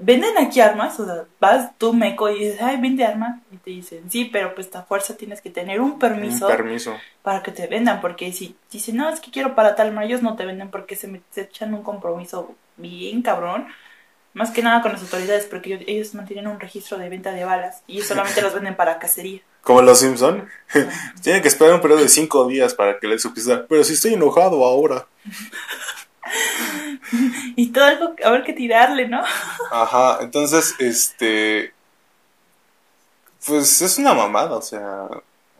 ¿Venden 0.00 0.38
aquí 0.38 0.60
armas? 0.60 0.98
O 1.00 1.04
sea, 1.06 1.24
vas 1.40 1.76
tú, 1.76 1.92
meco, 1.92 2.28
y 2.30 2.38
dices, 2.38 2.62
ay, 2.62 2.76
vende 2.80 3.04
armas. 3.04 3.40
Y 3.50 3.56
te 3.56 3.70
dicen, 3.70 4.08
sí, 4.10 4.26
pero 4.26 4.54
pues 4.54 4.74
a 4.76 4.82
fuerza 4.82 5.16
tienes 5.16 5.40
que 5.40 5.50
tener 5.50 5.80
un 5.80 5.98
permiso 5.98 6.46
Un 6.46 6.56
permiso. 6.56 6.96
para 7.22 7.42
que 7.42 7.50
te 7.50 7.66
vendan, 7.66 8.00
porque 8.00 8.32
si 8.32 8.56
dicen, 8.70 8.96
no, 8.96 9.08
es 9.10 9.20
que 9.20 9.30
quiero 9.32 9.54
para 9.56 9.74
tal, 9.74 9.88
arma", 9.88 10.04
ellos 10.04 10.22
no 10.22 10.36
te 10.36 10.46
venden 10.46 10.70
porque 10.70 10.94
se, 10.94 11.08
me- 11.08 11.22
se 11.30 11.42
echan 11.42 11.74
un 11.74 11.82
compromiso 11.82 12.54
bien 12.76 13.22
cabrón, 13.22 13.66
más 14.38 14.52
que 14.52 14.62
nada 14.62 14.80
con 14.82 14.92
las 14.92 15.02
autoridades, 15.02 15.46
porque 15.46 15.84
ellos, 15.86 16.14
mantienen 16.14 16.46
un 16.46 16.60
registro 16.60 16.96
de 16.96 17.08
venta 17.08 17.32
de 17.32 17.44
balas 17.44 17.82
y 17.88 18.00
solamente 18.02 18.40
los 18.40 18.54
venden 18.54 18.76
para 18.76 18.98
cacería. 18.98 19.40
Como 19.62 19.82
los 19.82 19.98
Simpson. 19.98 20.48
Tienen 21.22 21.42
que 21.42 21.48
esperar 21.48 21.74
un 21.74 21.80
periodo 21.80 22.00
de 22.00 22.08
cinco 22.08 22.46
días 22.46 22.72
para 22.72 22.98
que 23.00 23.08
les 23.08 23.20
supiera. 23.20 23.66
Pero 23.68 23.82
si 23.82 23.94
estoy 23.94 24.14
enojado 24.14 24.64
ahora. 24.64 25.06
Y 27.56 27.72
todo 27.72 27.84
algo, 27.84 28.14
a 28.22 28.30
ver 28.30 28.44
qué 28.44 28.52
tirarle, 28.52 29.08
¿no? 29.08 29.22
Ajá, 29.70 30.18
entonces, 30.20 30.74
este. 30.78 31.72
Pues 33.46 33.80
es 33.80 33.96
una 33.96 34.12
mamada, 34.12 34.56
o 34.56 34.60
sea, 34.60 35.08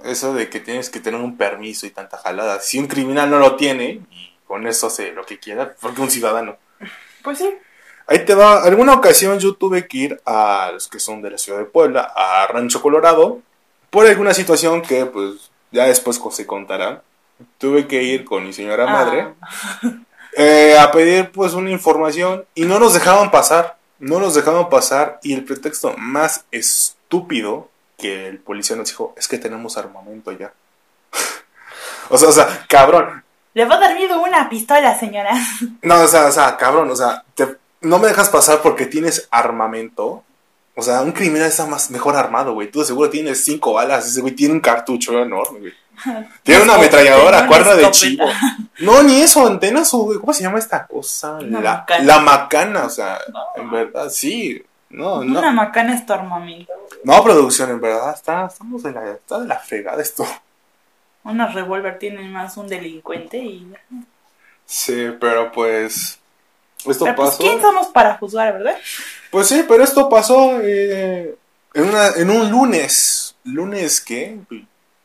eso 0.04 0.34
de 0.34 0.50
que 0.50 0.60
tienes 0.60 0.90
que 0.90 1.00
tener 1.00 1.18
un 1.22 1.38
permiso 1.38 1.86
y 1.86 1.90
tanta 1.90 2.18
jalada. 2.18 2.60
Si 2.60 2.78
un 2.78 2.86
criminal 2.86 3.30
no 3.30 3.38
lo 3.38 3.56
tiene, 3.56 4.02
y 4.10 4.34
con 4.46 4.66
eso 4.66 4.88
hace 4.88 5.10
lo 5.12 5.24
que 5.24 5.38
quiera, 5.38 5.74
porque 5.80 6.02
un 6.02 6.10
ciudadano. 6.10 6.58
Pues 7.22 7.38
sí. 7.38 7.48
Ahí 8.08 8.24
te 8.24 8.34
va, 8.34 8.62
alguna 8.64 8.94
ocasión 8.94 9.38
yo 9.38 9.54
tuve 9.54 9.86
que 9.86 9.98
ir 9.98 10.20
a 10.24 10.70
los 10.72 10.88
que 10.88 10.98
son 10.98 11.20
de 11.22 11.30
la 11.30 11.38
ciudad 11.38 11.58
de 11.58 11.66
Puebla, 11.66 12.10
a 12.16 12.46
Rancho 12.46 12.80
Colorado, 12.80 13.40
por 13.90 14.06
alguna 14.06 14.32
situación 14.34 14.80
que 14.82 15.04
pues 15.06 15.50
ya 15.70 15.84
después 15.84 16.18
se 16.32 16.46
contará. 16.46 17.02
Tuve 17.58 17.86
que 17.86 18.02
ir 18.02 18.24
con 18.24 18.44
mi 18.46 18.52
señora 18.52 18.84
Ah. 18.88 18.92
madre 18.92 19.34
eh, 20.36 20.76
a 20.78 20.90
pedir 20.90 21.30
pues 21.32 21.52
una 21.54 21.70
información 21.70 22.44
y 22.54 22.62
no 22.64 22.78
nos 22.78 22.94
dejaban 22.94 23.30
pasar, 23.30 23.76
no 23.98 24.18
nos 24.20 24.34
dejaban 24.34 24.68
pasar 24.68 25.20
y 25.22 25.34
el 25.34 25.44
pretexto 25.44 25.94
más 25.98 26.44
estúpido 26.50 27.68
que 27.98 28.26
el 28.28 28.38
policía 28.38 28.76
nos 28.76 28.88
dijo 28.88 29.14
es 29.16 29.28
que 29.28 29.38
tenemos 29.38 29.76
armamento 29.76 30.32
ya. 30.32 30.52
o 32.08 32.16
sea, 32.18 32.28
o 32.28 32.32
sea, 32.32 32.64
cabrón, 32.68 33.22
Le 33.54 33.64
va 33.64 33.74
a 33.76 33.80
dar 33.80 33.94
miedo 33.94 34.20
una 34.22 34.48
pistola, 34.48 34.98
señora. 34.98 35.32
no, 35.82 36.02
o 36.02 36.08
sea, 36.08 36.26
o 36.26 36.32
sea, 36.32 36.56
cabrón, 36.56 36.90
o 36.90 36.96
sea, 36.96 37.22
te- 37.34 37.56
no 37.80 37.98
me 37.98 38.08
dejas 38.08 38.28
pasar 38.28 38.60
porque 38.62 38.86
tienes 38.86 39.28
armamento. 39.30 40.24
O 40.74 40.82
sea, 40.82 41.00
un 41.02 41.12
criminal 41.12 41.48
está 41.48 41.66
más 41.66 41.90
mejor 41.90 42.14
armado, 42.16 42.54
güey. 42.54 42.70
Tú 42.70 42.80
de 42.80 42.86
seguro 42.86 43.10
tienes 43.10 43.42
cinco 43.44 43.72
balas, 43.72 44.06
ese 44.06 44.20
güey 44.20 44.34
tiene 44.34 44.54
un 44.54 44.60
cartucho 44.60 45.20
enorme, 45.20 45.58
güey. 45.60 45.72
Tiene 46.44 46.62
una 46.62 46.74
ametralladora, 46.76 47.48
cuerda 47.48 47.74
de 47.74 47.90
chivo. 47.90 48.24
No, 48.78 49.02
ni 49.02 49.20
eso, 49.20 49.44
antenas, 49.44 49.92
o, 49.94 49.98
güey, 50.04 50.20
¿cómo 50.20 50.32
se 50.32 50.44
llama 50.44 50.60
esta 50.60 50.86
cosa? 50.86 51.32
Una 51.32 51.60
la, 51.60 51.74
macana. 51.78 52.04
la 52.04 52.18
macana, 52.20 52.84
o 52.84 52.90
sea, 52.90 53.18
No. 53.32 53.40
en 53.56 53.70
verdad, 53.72 54.08
sí. 54.08 54.64
No, 54.90 55.24
no. 55.24 55.40
Una 55.40 55.50
macana 55.50 55.94
es 55.94 56.06
tu 56.06 56.12
armamento. 56.12 56.72
No, 57.02 57.22
producción, 57.24 57.70
en 57.70 57.80
verdad, 57.80 58.14
está, 58.14 58.46
estamos 58.46 58.84
de 58.84 58.92
la, 58.92 59.10
está 59.10 59.40
de 59.40 59.48
la 59.48 59.58
fregada 59.58 60.00
esto. 60.00 60.24
Una 61.24 61.48
revólver 61.48 61.98
tiene 61.98 62.22
más 62.28 62.56
un 62.56 62.68
delincuente 62.68 63.38
y. 63.38 63.72
Sí, 64.64 65.08
pero 65.20 65.50
pues. 65.50 66.17
Esto 66.90 67.04
Pero 67.04 67.16
pues, 67.16 67.30
pasó. 67.30 67.42
¿quién 67.42 67.60
somos 67.60 67.88
para 67.88 68.16
juzgar, 68.16 68.54
verdad? 68.54 68.76
Pues 69.30 69.48
sí, 69.48 69.64
pero 69.68 69.84
esto 69.84 70.08
pasó 70.08 70.58
eh, 70.62 71.36
en, 71.74 71.84
una, 71.84 72.08
en 72.16 72.30
un 72.30 72.50
lunes. 72.50 73.36
¿Lunes 73.44 74.00
qué? 74.00 74.38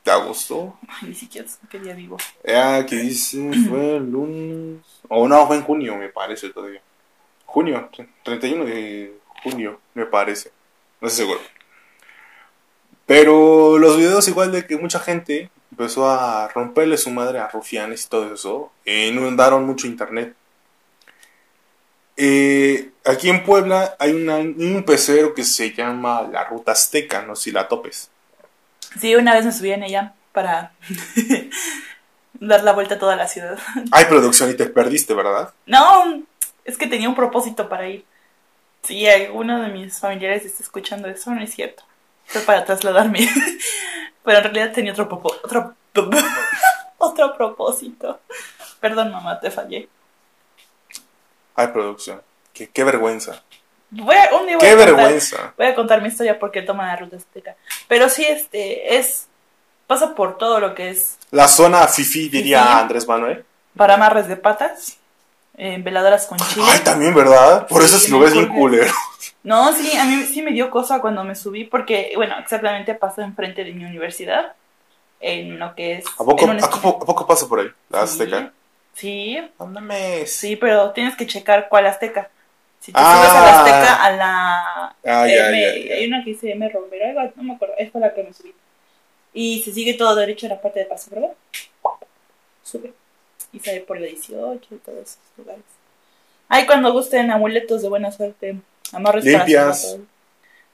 ¿De 0.04 0.12
agosto? 0.12 0.78
Ay, 0.88 1.10
ni 1.10 1.16
siquiera 1.16 1.48
sé 1.48 1.58
qué 1.70 1.80
día 1.80 1.94
vivo. 1.94 2.18
Ya, 2.46 2.78
aquí 2.78 2.96
dice, 2.98 3.38
fue 3.70 3.98
el 3.98 4.12
lunes. 4.12 4.82
O 5.08 5.28
no, 5.28 5.48
fue 5.48 5.58
en 5.58 5.64
junio, 5.64 5.96
me 5.96 6.10
parece 6.10 6.50
todavía. 6.50 6.82
Junio, 7.46 7.90
31 8.24 8.66
de 8.66 9.14
junio, 9.44 9.80
me 9.94 10.06
parece. 10.06 10.52
No 11.00 11.08
estoy 11.08 11.26
seguro. 11.26 11.42
Pero 13.06 13.78
los 13.78 13.98
videos, 13.98 14.28
igual 14.28 14.52
de 14.52 14.66
que 14.66 14.78
mucha 14.78 15.00
gente 15.00 15.50
empezó 15.72 16.10
a 16.10 16.48
romperle 16.50 16.98
su 16.98 17.10
madre 17.10 17.40
a 17.40 17.48
rufianes 17.48 18.06
y 18.06 18.10
todo 18.10 18.34
eso, 18.34 18.72
eh, 18.86 19.08
inundaron 19.08 19.66
mucho 19.66 19.88
internet. 19.88 20.36
Eh, 22.18 22.92
aquí 23.06 23.30
en 23.30 23.44
Puebla 23.44 23.96
hay 24.00 24.12
una- 24.14 24.38
un 24.38 24.84
pecero 24.86 25.34
que 25.34 25.44
se 25.44 25.72
llama 25.74 26.22
la 26.32 26.44
Ruta 26.46 26.72
Azteca, 26.74 27.22
no 27.24 27.36
sé 27.36 27.44
si 27.46 27.52
la 27.52 27.68
topes. 27.68 28.10
Sí, 29.00 29.16
una 29.16 29.34
vez 29.34 29.46
me 29.46 29.52
subí 29.52 29.72
en 29.72 29.84
ella 29.84 30.14
para 30.32 30.72
dar 32.34 32.64
la 32.64 32.74
vuelta 32.74 32.96
a 32.96 33.00
toda 33.00 33.16
la 33.16 33.28
ciudad. 33.28 33.58
Hay 33.92 34.06
producción 34.06 34.50
y 34.50 34.54
te 34.56 34.66
perdiste, 34.68 35.14
¿verdad? 35.14 35.54
No, 35.66 36.22
es 36.66 36.78
que 36.78 36.88
tenía 36.88 37.10
un 37.10 37.16
propósito 37.16 37.70
para 37.70 37.88
ir. 37.90 38.06
Si 38.84 39.08
alguno 39.08 39.62
de 39.62 39.70
mis 39.70 39.98
familiares 40.00 40.46
está 40.46 40.62
escuchando 40.62 41.08
eso, 41.08 41.32
no 41.32 41.42
es 41.42 41.54
cierto. 41.54 41.84
Fue 42.26 42.42
para 42.42 42.66
trasladarme. 42.66 43.28
Pero 44.24 44.38
en 44.38 44.44
realidad 44.44 44.72
tenía 44.74 44.92
otro, 44.94 45.10
otro, 45.44 45.74
otro 46.98 47.38
propósito. 47.38 48.20
Perdón, 48.80 49.12
mamá, 49.12 49.40
te 49.40 49.50
fallé. 49.52 49.88
Hay 51.56 51.68
producción. 51.68 52.22
Qué, 52.54 52.70
qué 52.70 52.84
vergüenza. 52.84 53.44
Voy 53.92 54.16
a, 54.16 54.36
un 54.36 54.48
día 54.48 54.58
voy 54.58 54.62
Qué 54.68 54.72
a 54.72 54.76
contar- 54.78 54.96
vergüenza. 54.96 55.54
Voy 55.58 55.68
a 55.68 55.76
contar 55.76 56.02
mi 56.02 56.08
historia 56.08 56.40
porque 56.40 56.62
toma 56.64 56.88
la 56.88 56.96
ruta 56.96 57.18
azteca. 57.18 57.56
Pero 57.88 58.10
sí, 58.10 58.26
este, 58.26 58.98
es. 58.98 59.28
Pasa 59.88 60.16
por 60.16 60.38
todo 60.38 60.60
lo 60.60 60.74
que 60.74 60.90
es 60.90 61.18
La 61.32 61.48
zona 61.48 61.88
fifi, 61.88 62.30
diría. 62.30 62.80
Andrés 62.80 63.08
Manuel. 63.08 63.46
para 63.76 63.96
amarres 63.96 64.28
de 64.28 64.38
patas, 64.38 64.98
eh, 65.58 65.78
veladoras 65.84 66.26
con 66.26 66.38
chile. 66.40 66.66
Ay, 66.68 66.80
también, 66.80 67.14
¿verdad? 67.14 67.68
Por 67.68 67.84
eso 67.84 67.98
Sí, 67.98 68.06
es 68.06 68.10
lo 68.12 68.20
ves 68.20 68.34
bien 68.34 68.48
culero. 68.48 68.92
No, 69.44 69.74
sí, 69.74 69.96
a 69.98 70.06
mí 70.06 70.24
sí 70.24 70.42
me 70.42 70.52
dio 70.52 70.72
cosa 70.72 71.02
cuando 71.02 71.24
me 71.26 71.36
subí 71.36 71.66
porque, 71.66 72.14
bueno, 72.16 72.36
exactamente 72.40 72.96
pasó 72.96 73.22
enfrente 73.22 73.64
de 73.66 73.74
mi 73.74 73.84
universidad, 73.84 74.54
en 75.20 75.60
lo 75.60 75.76
que 75.76 75.96
es... 75.96 76.06
¿A 76.18 76.24
poco, 76.24 76.44
en 76.46 76.52
una 76.52 76.66
a, 76.66 76.70
poco, 76.70 77.04
a 77.04 77.06
poco 77.06 77.28
pasa 77.28 77.48
por 77.48 77.60
ahí? 77.60 77.68
La 77.90 78.08
Sí. 78.08 78.22
Azteca. 78.24 78.52
Sí, 78.94 79.38
sí, 80.28 80.56
pero 80.56 80.92
tienes 80.92 81.16
que 81.16 81.26
checar 81.28 81.68
cuál 81.70 81.88
azteca. 81.88 82.30
Si 82.80 82.92
te 82.92 83.00
Ah. 83.02 83.16
subes 83.16 83.32
a 83.32 83.42
la 83.42 83.60
azteca, 83.60 84.04
a 84.04 84.12
la... 84.12 84.96
Ah, 85.22 85.28
ya, 85.28 85.50
M- 85.50 85.62
ya, 85.62 85.86
ya. 85.90 85.96
Hay 85.96 86.08
una 86.08 86.24
que 86.24 86.32
dice 86.32 86.52
M. 86.52 86.68
Romero, 86.70 87.20
algo, 87.20 87.34
no 87.38 87.44
me 87.44 87.54
acuerdo, 87.56 87.76
es 87.78 87.90
por 87.92 88.02
la 88.02 88.14
que 88.14 88.24
me 88.24 88.34
subí. 88.34 88.54
Y 89.34 89.62
se 89.64 89.72
sigue 89.72 89.94
todo 89.96 90.16
derecho 90.16 90.46
en 90.46 90.52
la 90.52 90.62
parte 90.62 90.80
de 90.80 90.86
paso, 90.86 91.10
¿verdad? 91.12 91.32
Sube. 92.62 92.94
Y 93.52 93.60
sale 93.60 93.82
por 93.82 94.00
la 94.00 94.08
18 94.08 94.76
y 94.76 94.78
todos 94.78 95.00
esos 95.00 95.18
lugares. 95.38 95.64
Ay, 96.50 96.66
cuando 96.66 96.92
gusten 96.92 97.32
amuletos 97.32 97.82
de 97.82 97.90
buena 97.90 98.12
suerte, 98.12 98.58
amarres 98.92 99.24
para 99.26 99.38
Limpias. 99.46 99.96
moto, 99.98 100.06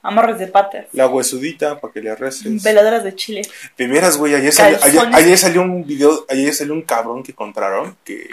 amarres 0.02 0.38
de 0.38 0.46
patas, 0.46 0.86
La 0.92 1.06
huesudita 1.08 1.78
para 1.80 1.92
que 1.92 2.00
le 2.00 2.14
reces. 2.14 2.62
veladoras 2.62 3.04
de 3.04 3.14
chile. 3.14 3.42
De 3.76 3.86
veras, 3.86 4.16
güey, 4.16 4.34
ayer 4.34 4.52
salió, 4.52 4.78
ayer, 5.12 5.38
salió 5.38 5.62
un 5.62 5.86
video, 5.86 6.24
ayer 6.28 6.54
salió 6.54 6.72
un 6.72 6.82
cabrón 6.82 7.22
que 7.22 7.32
encontraron 7.32 7.96
que 8.04 8.28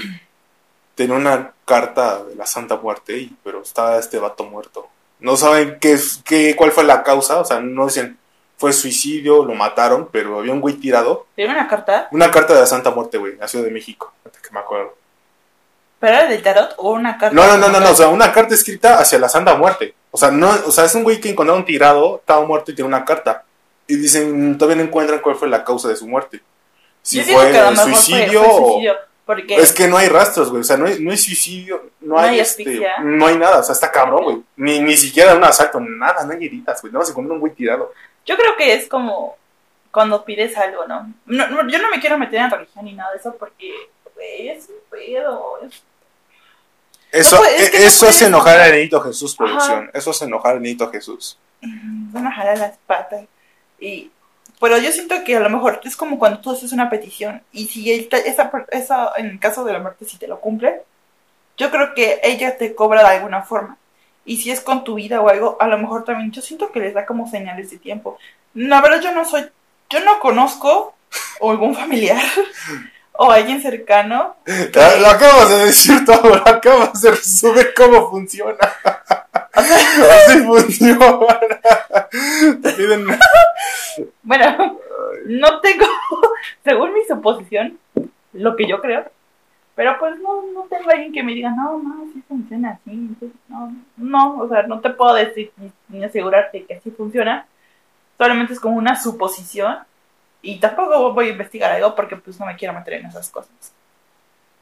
tenía 0.96 1.16
una 1.16 1.52
carta 1.66 2.24
de 2.24 2.36
la 2.36 2.46
Santa 2.46 2.78
Muerte, 2.78 3.18
y, 3.18 3.36
pero 3.44 3.62
estaba 3.62 3.98
este 4.00 4.18
vato 4.20 4.46
muerto. 4.46 4.88
No 5.20 5.36
saben 5.36 5.78
qué, 5.80 5.98
qué, 6.24 6.56
cuál 6.56 6.72
fue 6.72 6.84
la 6.84 7.04
causa, 7.04 7.40
o 7.40 7.46
sea, 7.46 7.60
no 7.60 7.86
dicen 7.88 8.18
fue 8.58 8.74
suicidio, 8.74 9.46
lo 9.46 9.54
mataron, 9.54 10.10
pero 10.12 10.40
había 10.40 10.52
un 10.52 10.62
güey 10.62 10.76
tirado. 10.76 11.28
¿Tiene 11.36 11.54
una 11.54 11.68
carta? 11.68 12.08
Una 12.12 12.32
carta 12.32 12.54
de 12.56 12.62
la 12.62 12.66
Santa 12.66 12.90
Muerte, 12.90 13.18
güey, 13.18 13.36
la 13.38 13.48
Ciudad 13.48 13.66
de 13.66 13.72
México, 13.72 14.14
ahorita 14.26 14.42
que 14.42 14.54
me 14.54 14.60
acuerdo. 14.60 14.96
¿Pero 16.00 16.14
era 16.16 16.28
del 16.28 16.42
tarot 16.44 16.74
o 16.78 16.92
una 16.92 17.18
carta? 17.18 17.36
No, 17.36 17.48
no, 17.48 17.58
no, 17.58 17.70
no, 17.70 17.80
no, 17.80 17.92
o 17.92 17.96
sea, 17.96 18.08
una 18.10 18.32
carta 18.32 18.54
escrita 18.56 19.00
hacia 19.00 19.20
la 19.20 19.30
Santa 19.30 19.56
Muerte. 19.56 19.94
O 20.18 20.20
sea, 20.20 20.32
no, 20.32 20.50
o 20.66 20.72
sea, 20.72 20.86
es 20.86 20.96
un 20.96 21.04
güey 21.04 21.20
que 21.22 21.30
encontraron 21.30 21.64
tirado, 21.64 22.16
estaba 22.18 22.44
muerto 22.44 22.72
y 22.72 22.74
tiene 22.76 22.88
una 22.88 23.06
carta. 23.06 23.44
Y 23.86 23.98
dicen, 23.98 24.58
todavía 24.58 24.82
no 24.82 24.88
encuentran 24.90 25.20
cuál 25.20 25.36
fue 25.36 25.48
la 25.48 25.64
causa 25.64 25.90
de 25.90 25.96
su 25.96 26.08
muerte. 26.08 26.42
Si 27.04 27.22
fue 27.22 27.52
que 27.52 27.60
fue- 27.60 27.76
suicidio 27.94 28.42
fue 28.44 28.90
o... 28.90 28.96
porque 29.28 29.56
Es 29.58 29.72
que 29.72 29.88
no 29.88 29.96
hay 29.96 30.08
rastros, 30.10 30.50
güey. 30.50 30.62
O 30.62 30.64
sea, 30.64 30.76
no 30.76 30.88
hay, 30.88 31.00
no 31.00 31.12
hay 31.12 31.18
suicidio, 31.20 31.92
no, 32.02 32.16
No 32.16 32.20
hay, 32.20 32.30
hay 32.30 32.40
este, 32.40 32.82
no 33.04 33.28
hay 33.28 33.38
nada. 33.38 33.60
O 33.60 33.64
sea, 33.64 33.74
está 33.74 33.92
cabrón, 33.92 34.24
güey. 34.24 34.44
Ni, 34.56 34.80
ni 34.80 34.98
siquiera 34.98 35.36
un 35.36 35.44
asalto, 35.44 35.80
nada, 35.80 36.26
no 36.26 36.34
hay 36.34 36.44
heridas, 36.48 36.82
güey. 36.82 36.92
Nada 36.92 37.04
más 37.04 37.10
encontraron 37.12 37.36
un 37.36 37.40
güey 37.42 37.54
tirado. 37.54 37.94
yo 38.26 38.36
creo 38.36 38.58
que 38.58 38.74
es 38.74 38.88
como 38.90 39.38
cuando 39.92 40.26
pides 40.26 40.58
algo, 40.58 40.88
¿no? 40.88 41.14
No, 41.28 41.48
no, 41.48 41.70
Yo 41.70 41.78
no 41.80 41.92
me 41.92 42.00
quiero 42.00 42.18
meter 42.18 42.40
en 42.42 42.50
religión 42.50 42.86
ni 42.86 42.94
nada 42.94 43.12
de 43.12 43.20
eso 43.20 43.36
porque 43.38 43.72
güey, 44.16 44.50
es 44.50 44.68
un 44.68 44.76
pedo. 44.90 45.60
es- 45.64 45.84
Eso, 47.12 47.38
puede- 47.38 47.56
es 47.58 47.68
e- 47.68 47.72
que 47.72 47.80
no 47.80 47.86
eso 47.86 48.00
puedes 48.02 48.16
hace 48.16 48.26
enojar 48.28 48.60
al 48.60 48.72
Nenito 48.72 49.02
Jesús, 49.02 49.36
producción. 49.36 49.90
Eso 49.94 50.12
hace 50.12 50.26
enojar 50.26 50.54
al 50.56 50.62
Nenito 50.62 50.90
Jesús. 50.92 51.38
Van 51.62 52.28
a 52.28 52.32
jalar 52.32 52.58
las 52.58 52.78
patas. 52.86 53.24
Y, 53.80 54.12
pero 54.60 54.78
yo 54.78 54.92
siento 54.92 55.24
que 55.24 55.36
a 55.36 55.40
lo 55.40 55.50
mejor 55.50 55.80
es 55.84 55.96
como 55.96 56.18
cuando 56.20 56.40
tú 56.40 56.52
haces 56.52 56.72
una 56.74 56.90
petición 56.90 57.42
y 57.52 57.68
si 57.68 57.92
él 57.92 58.08
te- 58.10 58.28
esa, 58.30 58.52
en 59.18 59.26
el 59.28 59.40
caso 59.40 59.64
de 59.64 59.74
la 59.74 59.80
muerte, 59.80 60.06
si 60.06 60.18
te 60.18 60.28
lo 60.28 60.40
cumple, 60.40 60.82
yo 61.58 61.72
creo 61.72 61.94
que 61.96 62.20
ella 62.24 62.58
te 62.58 62.76
cobra 62.76 63.02
de 63.08 63.16
alguna 63.16 63.42
forma. 63.44 63.78
Y 64.26 64.38
si 64.38 64.52
es 64.52 64.60
con 64.62 64.84
tu 64.84 64.96
vida 64.96 65.22
o 65.22 65.30
algo, 65.30 65.58
a 65.60 65.68
lo 65.68 65.78
mejor 65.78 66.04
también 66.04 66.32
yo 66.32 66.42
siento 66.42 66.72
que 66.72 66.80
les 66.82 66.94
da 66.94 67.06
como 67.06 67.30
señales 67.30 67.70
de 67.72 67.78
tiempo. 67.78 68.18
La 68.54 68.82
verdad 68.82 69.00
yo 69.02 69.12
no 69.14 69.24
soy, 69.26 69.48
yo 69.90 70.00
no 70.02 70.20
conozco 70.20 70.96
o 71.40 71.52
algún 71.52 71.74
familiar 71.76 72.22
o 73.18 73.32
alguien 73.32 73.62
cercano. 73.62 74.36
Ya, 74.46 74.98
Lo 74.98 75.08
acabas 75.08 75.50
de 75.50 75.66
decir 75.66 76.06
todo, 76.06 76.36
lo 76.36 76.48
acabas 76.48 77.02
de 77.02 77.12
resumir 77.12 77.74
cómo 77.76 78.10
funciona. 78.10 78.58
Así 79.54 80.44
funciona. 80.44 81.40
Piden. 82.62 83.08
Bueno, 84.24 84.80
no 85.26 85.60
tengo, 85.62 85.86
según 86.64 86.94
mi 86.94 87.04
suposición, 87.06 87.78
lo 88.34 88.56
que 88.56 88.68
yo 88.68 88.80
creo, 88.82 89.06
pero 89.76 89.98
pues 90.00 90.20
no, 90.20 90.44
no 90.54 90.64
tengo 90.64 90.90
alguien 90.90 91.12
que 91.12 91.24
me 91.24 91.34
diga, 91.34 91.52
no, 91.52 91.82
no, 91.82 92.08
sí 92.14 92.24
funciona 92.28 92.72
así, 92.72 92.92
entonces, 92.92 93.38
no, 93.48 93.76
no, 93.98 94.38
o 94.40 94.50
sea, 94.50 94.64
no 94.64 94.80
te 94.80 94.92
puedo 94.92 95.14
decir 95.16 95.52
ni, 95.58 95.72
ni 95.90 96.04
asegurarte 96.04 96.66
que 96.66 96.76
así 96.76 96.92
funciona, 96.92 97.48
solamente 98.18 98.54
es 98.54 98.60
como 98.60 98.78
una 98.78 99.00
suposición 99.00 99.78
y 100.42 100.60
tampoco 100.60 101.14
voy 101.14 101.28
a 101.28 101.32
investigar 101.32 101.72
algo 101.72 101.96
porque 101.96 102.16
pues 102.16 102.40
no 102.40 102.46
me 102.46 102.56
quiero 102.56 102.74
meter 102.74 102.94
en 102.96 103.06
esas 103.08 103.30
cosas, 103.30 103.52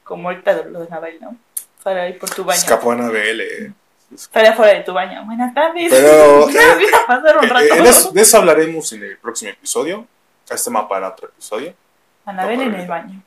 como 0.04 0.30
ahorita 0.30 0.54
lo 0.64 0.82
de 0.82 0.90
Nabel, 0.90 1.18
¿no? 1.22 1.36
Sale 1.84 2.02
ahí 2.02 2.14
por 2.14 2.30
tu 2.30 2.44
baño. 2.44 2.58
Escapó 2.60 2.92
Anabel. 2.92 3.42
eh. 3.42 3.74
Estaría 4.14 4.54
fuera 4.54 4.74
de 4.74 4.84
tu 4.84 4.94
baño. 4.94 5.24
Buenas 5.26 5.54
tardes. 5.54 5.88
Pero, 5.92 6.48
Vine 6.48 6.60
eh, 6.84 6.88
a 7.04 7.08
pasar 7.08 7.38
un 7.38 7.46
Eh, 7.46 7.48
rato. 7.50 7.66
eh, 7.66 7.90
eso, 7.90 8.12
de 8.12 8.22
eso 8.22 8.38
hablaremos 8.38 8.92
en 8.94 9.04
el 9.04 9.18
próximo 9.18 9.52
episodio. 9.52 10.08
Este 10.50 10.70
mapa 10.70 10.90
para 10.90 11.10
otro 11.10 11.28
episodio. 11.30 11.74
Anabel 12.26 12.62
en 12.62 12.74
el 12.76 12.88
baño. 12.88 13.22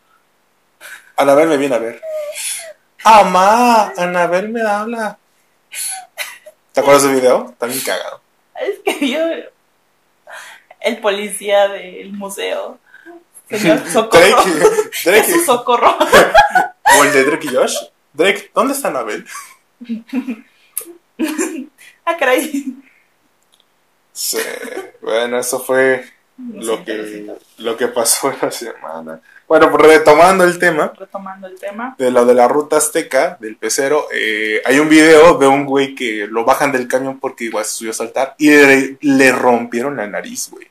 Anabel 1.16 1.48
me 1.48 1.56
viene 1.56 1.74
a 1.74 1.78
ver. 1.78 2.00
¡Amá! 3.04 3.92
Anabel 3.96 4.48
me 4.50 4.62
habla. 4.62 5.18
¿Te 6.72 6.80
acuerdas 6.80 7.02
del 7.04 7.14
video? 7.16 7.54
Bien 7.60 7.80
cagado. 7.80 8.20
Es 8.60 8.78
que 8.84 9.08
yo. 9.08 9.18
El 10.80 10.98
policía 10.98 11.68
del 11.68 12.12
museo. 12.12 12.78
Señor 13.48 13.88
Socorro. 13.92 14.42
Drake, 14.44 14.90
Drake, 15.04 15.44
Socorro. 15.44 15.96
o 16.98 17.04
el 17.04 17.12
de 17.12 17.24
Drake 17.24 17.48
y 17.50 17.54
Josh. 17.54 17.76
Drake, 18.12 18.50
¿dónde 18.54 18.74
está 18.74 18.88
Anabel? 18.88 19.26
Ah, 22.04 22.16
caray. 22.16 22.64
Sí. 24.12 24.38
Bueno, 25.02 25.38
eso 25.40 25.60
fue 25.60 26.04
lo 26.38 26.84
que, 26.84 27.34
lo 27.58 27.76
que 27.76 27.88
pasó 27.88 28.30
en 28.30 28.38
la 28.42 28.50
semana. 28.50 29.20
Bueno, 29.48 29.70
pues 29.70 29.86
retomando 29.86 30.44
el 30.44 30.58
tema 30.58 30.92
Retomando 30.96 31.46
el 31.46 31.58
tema. 31.58 31.96
de 31.98 32.10
lo 32.10 32.26
de 32.26 32.34
la 32.34 32.46
ruta 32.46 32.76
azteca, 32.76 33.38
del 33.40 33.56
pecero, 33.56 34.06
eh, 34.12 34.60
hay 34.64 34.78
un 34.78 34.88
video 34.88 35.38
de 35.38 35.46
un 35.46 35.64
güey 35.64 35.94
que 35.94 36.26
lo 36.28 36.44
bajan 36.44 36.70
del 36.70 36.86
camión 36.86 37.18
porque 37.18 37.44
igual 37.44 37.64
se 37.64 37.72
subió 37.72 37.90
a 37.90 37.94
saltar 37.94 38.34
y 38.38 38.50
le, 38.50 38.98
le 39.00 39.32
rompieron 39.32 39.96
la 39.96 40.06
nariz, 40.06 40.50
güey. 40.50 40.68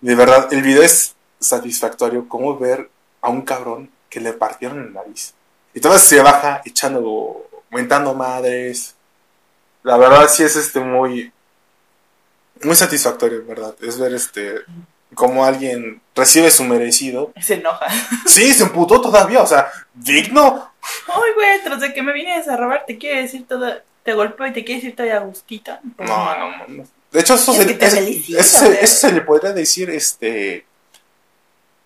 De 0.00 0.14
verdad, 0.14 0.52
el 0.52 0.62
video 0.62 0.82
es 0.82 1.14
satisfactorio 1.38 2.28
como 2.28 2.58
ver 2.58 2.88
a 3.20 3.28
un 3.28 3.42
cabrón 3.42 3.90
que 4.08 4.20
le 4.20 4.32
partieron 4.32 4.92
la 4.92 5.02
nariz. 5.02 5.34
Y 5.74 5.80
todavía 5.80 6.02
se 6.02 6.20
baja 6.20 6.62
echando, 6.64 7.48
aumentando 7.70 8.14
madres. 8.14 8.94
La 9.82 9.96
verdad 9.96 10.28
sí 10.28 10.42
es 10.42 10.56
este 10.56 10.80
muy, 10.80 11.32
muy 12.64 12.76
satisfactorio, 12.76 13.44
¿verdad? 13.46 13.74
Es 13.80 13.98
ver 13.98 14.14
este, 14.14 14.54
cómo 15.14 15.44
alguien 15.44 16.00
recibe 16.14 16.50
su 16.50 16.64
merecido. 16.64 17.32
Se 17.40 17.54
enoja. 17.54 17.86
Sí, 18.26 18.52
se 18.52 18.64
emputó 18.64 19.00
todavía, 19.00 19.42
o 19.42 19.46
sea, 19.46 19.70
digno. 19.94 20.72
Ay, 21.08 21.32
güey, 21.34 21.62
tras 21.64 21.80
de 21.80 21.92
que 21.92 22.02
me 22.02 22.12
vienes 22.12 22.48
a 22.48 22.56
robar, 22.56 22.84
te 22.86 22.98
quiere 22.98 23.22
decir 23.22 23.46
todo. 23.46 23.72
Te 24.02 24.14
golpeo 24.14 24.48
y 24.48 24.52
te 24.52 24.64
quiere 24.64 24.80
decir 24.80 24.96
todavía 24.96 25.20
gustita. 25.20 25.80
No, 25.98 26.36
no, 26.36 26.66
no. 26.66 26.84
De 27.12 27.20
hecho, 27.20 27.34
eso, 27.34 27.52
Es 27.52 27.58
se, 27.58 27.74
felicito, 27.76 28.38
eso 28.40 28.86
se 28.86 29.12
le 29.12 29.20
podría 29.20 29.52
decir 29.52 29.90
este 29.90 30.64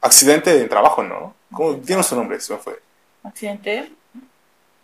accidente 0.00 0.56
de 0.56 0.64
trabajo, 0.66 1.02
¿no? 1.02 1.34
¿Cómo 1.52 1.76
tiene 1.76 2.02
su 2.02 2.16
nombre? 2.16 2.40
Se 2.40 2.52
me 2.52 2.58
fue. 2.58 2.80
¿Accidente? 3.24 3.92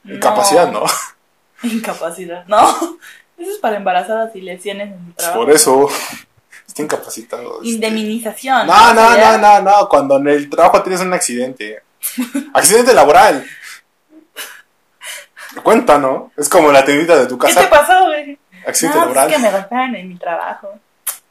Incapacidad, 0.05 0.71
¿no? 0.71 0.85
Incapacidad. 1.63 2.45
No. 2.47 2.99
Eso 3.39 3.51
es 3.51 3.59
para 3.59 3.77
embarazadas 3.77 4.35
y 4.37 4.41
lesiones 4.41 4.89
en 4.89 5.07
el 5.09 5.15
trabajo. 5.15 5.41
Por 5.45 5.51
eso 5.53 5.89
está 6.67 6.83
incapacitado. 6.83 7.57
este. 7.57 7.69
Indemnización. 7.69 8.67
No, 8.67 8.95
no, 8.95 9.17
no, 9.17 9.39
no, 9.39 9.61
no. 9.63 9.89
Cuando 9.89 10.17
en 10.19 10.29
el 10.29 10.49
trabajo 10.51 10.83
tienes 10.83 11.01
un 11.01 11.13
accidente. 11.13 11.83
Accidente 12.55 12.93
laboral. 12.95 13.45
Cuenta, 15.63 15.99
¿no? 15.99 16.33
Es 16.37 16.49
como 16.49 16.73
la 16.73 16.85
tiendita 16.85 17.17
de 17.19 17.27
tu 17.27 17.39
¿Qué 17.39 17.49
te 17.49 17.55
casa. 17.55 17.69
pasó, 17.71 18.07
güey? 18.07 18.39
Accidente 18.67 18.99
No, 18.99 19.05
pues 19.07 19.17
laboral. 19.17 19.31
es 19.31 19.37
que 19.37 19.43
me 19.43 19.51
golpearon 19.53 19.95
en 19.97 20.09
mi 20.09 20.17
trabajo. 20.17 20.79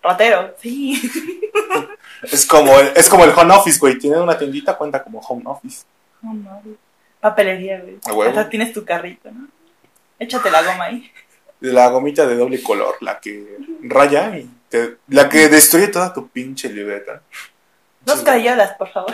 Rotero, 0.03 0.55
sí. 0.61 1.01
Es 2.23 2.45
como 2.45 2.77
el, 2.79 2.89
es 2.95 3.09
como 3.09 3.23
el 3.23 3.31
home 3.31 3.51
office, 3.55 3.79
güey. 3.79 3.97
Tiene 3.97 4.19
una 4.19 4.37
tiendita, 4.37 4.77
cuenta 4.77 5.03
como 5.03 5.19
home 5.21 5.41
office. 5.45 5.85
No, 6.21 6.61
güey. 6.63 6.77
Papelería, 7.19 7.79
güey. 7.79 7.97
A 8.05 8.13
huevo. 8.13 8.29
Hasta 8.29 8.47
tienes 8.47 8.71
tu 8.73 8.85
carrito, 8.85 9.31
¿no? 9.31 9.47
Échate 10.19 10.51
la 10.51 10.61
goma 10.61 10.83
ahí. 10.85 11.11
La 11.61 11.89
gomita 11.89 12.25
de 12.27 12.35
doble 12.35 12.61
color, 12.61 12.97
la 13.01 13.19
que 13.19 13.57
raya 13.83 14.37
y 14.37 14.49
te- 14.69 14.97
la 15.09 15.29
que 15.29 15.47
destruye 15.47 15.87
toda 15.87 16.13
tu 16.13 16.27
pinche 16.27 16.69
libreta. 16.69 17.21
Dos 18.01 18.19
Sí. 18.19 18.25
crayolas, 18.25 18.73
por 18.77 18.89
favor. 18.91 19.13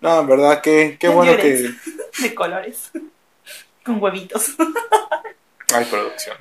No, 0.00 0.20
en 0.20 0.26
verdad, 0.26 0.60
qué, 0.60 0.96
qué 0.98 1.06
No 1.06 1.12
bueno 1.14 1.36
que 1.36 1.70
De 2.18 2.34
colores. 2.34 2.90
Con 3.84 4.02
huevitos. 4.02 4.54
hay 5.74 5.84
producción. 5.84 6.36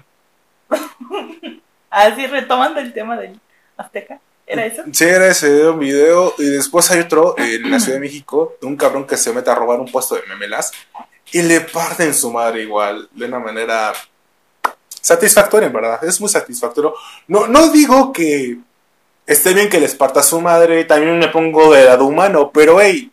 Así 1.90 2.26
retomando 2.28 2.80
el 2.80 2.94
tema 2.94 3.18
del 3.18 3.40
Azteca. 3.78 4.20
¿Era 4.48 4.66
eso? 4.66 4.84
Sí, 4.92 5.04
era 5.06 5.28
ese 5.28 5.70
un 5.70 5.80
video 5.80 6.34
y 6.38 6.44
después 6.46 6.90
hay 6.92 7.00
otro 7.02 7.36
en 7.38 7.70
la 7.72 7.80
Ciudad 7.80 7.96
de 7.96 8.02
México 8.02 8.58
de 8.60 8.68
un 8.68 8.76
cabrón 8.76 9.06
que 9.08 9.16
se 9.16 9.32
mete 9.32 9.50
a 9.50 9.56
robar 9.56 9.80
un 9.80 9.90
puesto 9.92 10.16
de 10.16 10.24
memelas 10.28 10.72
y 11.32 11.41
le 11.44 11.62
parten 11.62 12.13
su 12.13 12.32
madre 12.32 12.63
igual, 12.63 13.08
de 13.13 13.26
una 13.26 13.39
manera 13.39 13.94
satisfactoria, 15.02 15.67
en 15.67 15.74
verdad, 15.74 16.04
es 16.04 16.20
muy 16.20 16.30
satisfactorio. 16.30 16.94
No, 17.28 17.48
no 17.48 17.70
digo 17.72 18.12
que 18.13 18.58
esté 19.26 19.54
bien 19.54 19.70
que 19.70 19.80
les 19.80 19.96
parta 19.96 20.22
su 20.24 20.41
madre, 20.41 20.84
también 20.86 21.17
me 21.20 21.28
pongo 21.30 21.74
de 21.74 21.86
lado 21.86 22.06
humano, 22.06 22.52
pero 22.54 22.80
hey, 22.82 23.12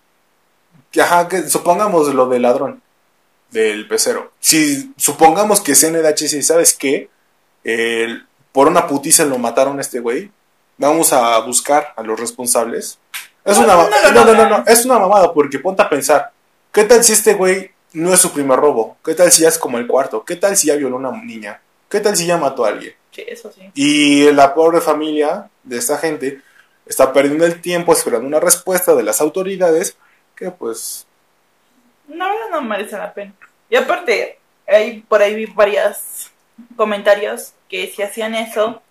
que, 0.90 1.00
ajá, 1.02 1.28
que 1.28 1.48
supongamos 1.48 2.12
lo 2.14 2.28
del 2.28 2.42
ladrón, 2.42 2.83
del 3.50 3.87
pecero. 3.88 4.33
Si 4.40 4.92
supongamos 4.96 5.61
que 5.61 5.74
CNDH, 5.74 6.42
¿sabes 6.42 6.74
qué? 6.74 7.09
El- 7.64 8.26
por 8.52 8.66
una 8.66 8.87
putiza 8.87 9.24
lo 9.24 9.38
mataron 9.38 9.78
a 9.78 9.83
este 9.83 10.00
güey. 10.00 10.31
Vamos 10.78 11.12
a 11.12 11.38
buscar 11.40 11.92
a 11.96 12.02
los 12.02 12.18
responsables. 12.18 12.98
Es 13.44 13.59
No, 13.59 13.64
una 13.64 13.74
no, 14.12 14.24
no, 14.24 14.35
no. 14.35 14.48
no, 14.59 14.64
es 14.66 14.85
una 14.85 14.98
mamada 14.98 15.33
porque 15.33 15.59
ponte 15.59 15.83
a 15.83 15.88
pensar, 15.88 16.33
¿qué 16.72 16.85
tal 16.85 17.04
si 17.04 17.12
este 17.12 17.35
güey 17.35 17.70
no 17.92 18.12
es 18.12 18.20
su 18.20 18.33
primer 18.33 18.59
robo? 18.59 18.96
¿Qué 19.05 19.14
tal 19.14 19.31
si 19.31 19.42
ya 19.42 19.48
es 19.48 19.59
como 19.59 19.79
el 19.79 19.87
cuarto? 19.87 20.24
¿Qué 20.24 20.37
tal 20.37 20.57
si 20.57 20.68
ya 20.68 20.77
violó 20.77 20.96
a 20.96 21.11
una 21.11 21.22
niña? 21.22 21.61
¿Qué 21.88 22.01
tal 22.01 22.16
si 22.16 22.27
ya 22.27 22.37
mató 22.37 22.64
a 22.64 22.68
alguien? 22.68 22.94
Sí, 23.11 23.24
eso 23.27 23.51
sí. 23.53 23.70
Y 23.74 24.31
la 24.33 24.55
pobre 24.55 24.81
familia 24.81 25.48
de 25.62 25.79
esta 25.79 25.98
gente 25.98 26.40
está 26.87 27.12
perdiendo 27.12 27.44
el 27.44 27.61
tiempo 27.61 27.92
esperando 27.92 28.27
una 28.27 28.40
respuesta 28.40 28.94
de 28.94 29.03
las 29.03 29.20
autoridades 29.20 29.96
que 30.35 30.51
pues 30.51 31.07
No, 32.07 32.48
no 32.51 32.62
merece 32.62 32.96
la 32.96 33.12
pena. 33.12 33.33
Y 33.68 33.77
aparte, 33.77 34.38
hay 34.66 35.01
por 35.01 35.20
ahí 35.22 35.35
vi 35.35 35.46
varios 35.46 36.31
comentarios 36.77 37.53
que 37.68 37.87
si 37.88 38.03
hacían 38.03 38.35
eso, 38.35 38.83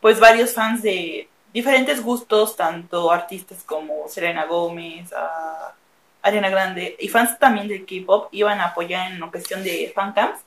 pues 0.00 0.20
varios 0.20 0.52
fans 0.52 0.82
de 0.82 1.28
diferentes 1.52 2.02
gustos, 2.02 2.56
tanto 2.56 3.10
artistas 3.10 3.62
como 3.64 4.08
Selena 4.08 4.44
Gómez, 4.44 5.12
a 5.12 5.74
Ariana 6.24 6.48
Grande, 6.48 6.96
y 6.98 7.08
fans 7.08 7.38
también 7.38 7.68
del 7.68 7.84
K-pop, 7.84 8.28
iban 8.32 8.58
a 8.60 8.68
apoyar 8.68 9.12
en 9.12 9.20
cuestión 9.30 9.62
de 9.62 9.92
fancams 9.94 10.40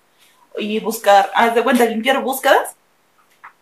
y 0.58 0.80
buscar, 0.80 1.30
haz 1.36 1.54
de 1.54 1.64
cuenta, 1.64 1.86
limpiar 1.86 2.22
búsquedas 2.22 2.76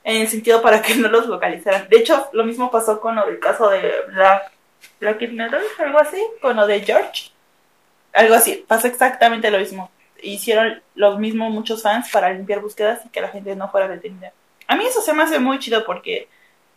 en 0.04 0.21
el 0.21 0.28
sentido 0.30 0.62
para 0.62 0.82
que 0.82 0.95
no 0.95 1.10
los 1.10 1.28
localizaran. 1.28 1.89
De 1.89 1.97
hecho, 1.97 2.30
lo 2.32 2.45
mismo 2.45 2.71
pasó 2.71 3.01
con 3.01 3.15
lo 3.15 3.25
del 3.25 3.39
caso 3.39 3.69
de 3.69 3.91
Black, 4.08 4.51
Black 4.99 5.19
Peas, 5.19 5.51
algo 5.80 5.99
así, 5.99 6.23
con 6.41 6.56
lo 6.56 6.65
de 6.65 6.82
George. 6.82 7.32
Algo 8.13 8.36
así, 8.36 8.63
pasó 8.65 8.88
exactamente 8.88 9.51
lo 9.51 9.60
mismo. 9.60 9.91
Hicieron 10.23 10.82
lo 10.95 11.17
mismo 11.17 11.49
muchos 11.49 11.84
fans 11.84 12.10
para 12.12 12.32
limpiar 12.32 12.62
búsquedas 12.62 13.06
y 13.06 13.10
que 13.10 13.19
la 13.19 13.28
gente 13.28 13.56
no 13.58 13.69
fuera 13.69 13.89
detenida. 13.89 14.32
A 14.67 14.78
mí 14.78 14.86
eso 14.86 15.01
se 15.01 15.12
me 15.12 15.23
hace 15.23 15.38
muy 15.39 15.60
chido 15.60 15.86
porque, 15.86 16.30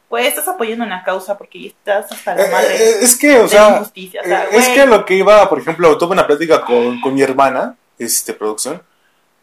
pues, 0.09 0.29
estás 0.29 0.49
apoyando 0.49 0.85
una 0.85 1.05
causa 1.05 1.37
porque 1.37 1.67
estás 1.67 2.11
hasta 2.11 2.35
la 2.35 2.45
Eh, 2.45 2.51
madre 2.51 2.77
eh, 2.77 2.97
es 3.03 3.17
que, 3.17 3.39
o 3.39 3.43
de 3.43 3.49
sea, 3.49 3.71
injusticia. 3.77 4.23
O 4.23 4.25
sea, 4.25 4.45
eh, 4.45 4.49
es 4.53 4.65
güey, 4.65 4.75
que 4.75 4.87
lo 4.87 5.05
que 5.05 5.15
iba, 5.15 5.49
por 5.49 5.59
ejemplo, 5.61 5.99
tuve 5.99 6.13
una 6.13 6.27
plática 6.27 6.65
con, 6.65 7.01
con 7.01 7.15
mi 7.15 7.23
hermana, 7.23 7.77
este, 7.99 8.33
producción, 8.33 8.83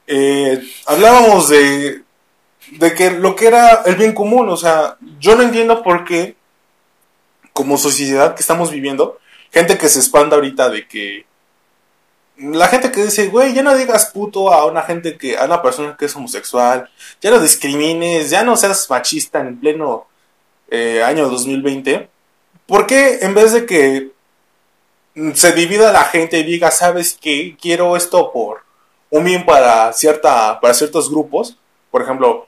eh, 0.08 0.62
hablábamos 0.86 1.49
de, 1.49 2.04
de 2.71 2.93
que 2.93 3.12
lo 3.12 3.36
que 3.36 3.47
era 3.47 3.84
el 3.86 3.95
bien 3.95 4.13
común, 4.13 4.49
o 4.49 4.58
sea, 4.58 4.97
yo 5.19 5.36
no 5.36 5.43
entiendo 5.43 5.84
por 5.84 6.04
qué, 6.04 6.36
como 7.54 7.78
sociedad 7.78 8.36
que 8.36 8.41
estamos 8.41 8.71
viviendo, 8.71 9.19
gente 9.51 9.78
que 9.78 9.89
se 9.89 9.99
espanta 9.99 10.36
ahorita 10.36 10.69
de 10.69 10.88
que, 10.88 11.25
la 12.38 12.67
gente 12.67 12.91
que 12.91 13.04
dice, 13.04 13.28
güey, 13.28 13.54
ya 13.54 13.63
no 13.63 13.75
digas 13.75 14.08
puto 14.13 14.51
a 14.51 14.65
una 14.65 14.82
gente 14.82 15.17
que, 15.17 15.38
a 15.38 15.45
una 15.45 15.62
persona 15.62 15.95
que 15.97 16.06
es 16.06 16.15
homosexual, 16.15 16.89
ya 17.21 17.32
no 17.32 17.39
discrimines, 17.39 18.30
ya 18.30 18.43
no 18.43 18.58
seas 18.58 18.89
machista 18.89 19.39
en 19.39 19.60
pleno 19.60 20.08
eh, 20.69 21.04
año 21.04 21.30
2020. 21.30 22.10
¿Por 22.65 22.88
qué 22.88 23.19
en 23.21 23.34
vez 23.34 23.54
de 23.54 23.65
que 23.65 24.12
se 25.34 25.51
divida 25.54 25.91
la 25.91 26.04
gente 26.04 26.39
y 26.39 26.43
diga, 26.43 26.71
sabes 26.71 27.17
qué, 27.19 27.56
quiero 27.62 27.95
esto 27.95 28.32
por 28.32 28.63
un 29.10 29.23
bien 29.23 29.45
para 29.45 29.93
cierta, 29.93 30.60
para 30.60 30.73
ciertos 30.73 31.10
grupos, 31.10 31.58
por 31.91 32.01
ejemplo, 32.01 32.47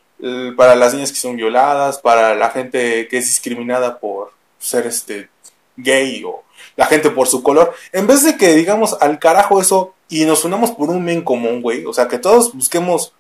para 0.56 0.76
las 0.76 0.94
niñas 0.94 1.12
que 1.12 1.20
son 1.20 1.36
violadas, 1.36 2.00
para 2.00 2.36
la 2.36 2.50
gente 2.50 3.08
que 3.08 3.18
es 3.18 3.28
discriminada 3.28 4.00
por 4.00 4.34
ser 4.60 4.88
este 4.88 5.30
gay 5.76 6.24
o 6.26 6.44
la 6.76 6.88
gente 6.88 7.12
por 7.12 7.28
su 7.28 7.44
color, 7.44 7.74
en 7.92 8.08
vez 8.08 8.24
de 8.24 8.36
que 8.36 8.54
digamos 8.56 8.98
al 9.00 9.20
carajo 9.20 9.62
eso 9.62 9.94
y 10.10 10.26
nos 10.26 10.44
unamos 10.44 10.72
por 10.72 10.90
un 10.90 11.06
bien 11.06 11.22
común, 11.22 11.62
güey, 11.62 11.86
o 11.86 11.94
sea, 11.94 12.08
que 12.08 12.18
todos 12.18 12.54
busquemos 12.54 13.14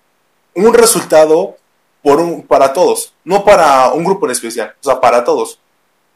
un 0.55 0.73
resultado 0.73 1.55
por 2.01 2.19
un, 2.19 2.43
para 2.43 2.73
todos, 2.73 3.13
no 3.23 3.43
para 3.43 3.91
un 3.93 4.03
grupo 4.03 4.25
en 4.25 4.31
especial, 4.31 4.75
o 4.81 4.83
sea, 4.83 5.01
para 5.01 5.23
todos. 5.23 5.59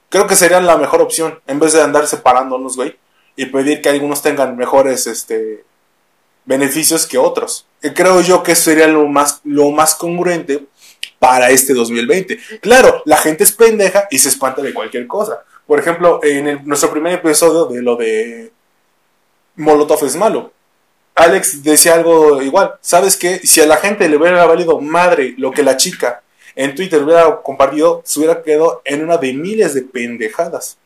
Creo 0.10 0.28
que 0.28 0.36
sería 0.36 0.60
la 0.60 0.78
mejor 0.78 1.02
opción, 1.02 1.40
en 1.48 1.60
vez 1.60 1.74
de 1.74 1.82
andar 1.82 2.08
separándonos, 2.08 2.76
güey, 2.76 2.98
y 3.36 3.46
pedir 3.46 3.82
que 3.82 3.90
algunos 3.90 4.22
tengan 4.22 4.58
mejores, 4.58 5.08
este, 5.08 5.64
beneficios 6.46 7.06
que 7.06 7.18
otros. 7.18 7.66
Creo 7.96 8.22
yo 8.22 8.44
que 8.44 8.56
sería 8.56 8.88
lo 8.88 9.08
más, 9.08 9.42
lo 9.44 9.72
más 9.72 9.96
congruente 9.96 10.66
para 11.20 11.50
este 11.50 11.74
2020. 11.74 12.40
Claro, 12.62 13.02
la 13.06 13.18
gente 13.18 13.44
es 13.44 13.52
pendeja 13.52 14.08
y 14.10 14.20
se 14.20 14.30
espanta 14.30 14.62
de 14.62 14.74
cualquier 14.74 15.08
cosa. 15.08 15.44
Por 15.66 15.80
ejemplo, 15.80 16.20
en 16.24 16.66
nuestro 16.66 16.92
primer 16.92 17.14
episodio 17.14 17.66
de 17.66 17.82
lo 17.82 17.96
de 17.96 18.52
Molotov 19.56 20.04
es 20.04 20.16
malo. 20.16 20.52
Alex 21.22 21.64
decía 21.64 21.94
algo 21.94 22.42
igual. 22.42 22.76
¿Sabes 22.82 23.16
qué? 23.16 23.40
Si 23.40 23.62
a 23.62 23.66
la 23.66 23.78
gente 23.78 24.10
le 24.10 24.18
hubiera 24.18 24.46
valido 24.46 24.80
madre 24.80 25.36
lo 25.38 25.52
que 25.52 25.64
la 25.64 25.78
chica 25.78 26.24
en 26.56 26.76
Twitter 26.76 27.04
hubiera 27.04 27.42
compartido, 27.42 28.02
se 28.06 28.20
hubiera 28.20 28.42
quedado 28.42 28.82
en 28.86 29.04
una 29.04 29.18
de 29.18 29.34
miles 29.34 29.74
de 29.74 29.84
pendejadas. 29.84 30.78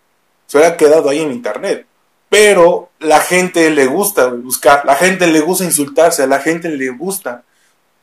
Se 0.48 0.58
hubiera 0.58 0.78
quedado 0.78 1.10
ahí 1.10 1.22
en 1.22 1.32
internet. 1.32 1.86
Pero 2.30 2.90
la 3.00 3.20
gente 3.20 3.70
le 3.70 3.86
gusta 3.86 4.28
buscar, 4.28 4.86
la 4.86 4.96
gente 4.96 5.28
le 5.28 5.40
gusta 5.40 5.64
insultarse, 5.64 6.24
a 6.24 6.28
la 6.28 6.40
gente 6.40 6.70
le 6.70 6.90
gusta 6.90 7.44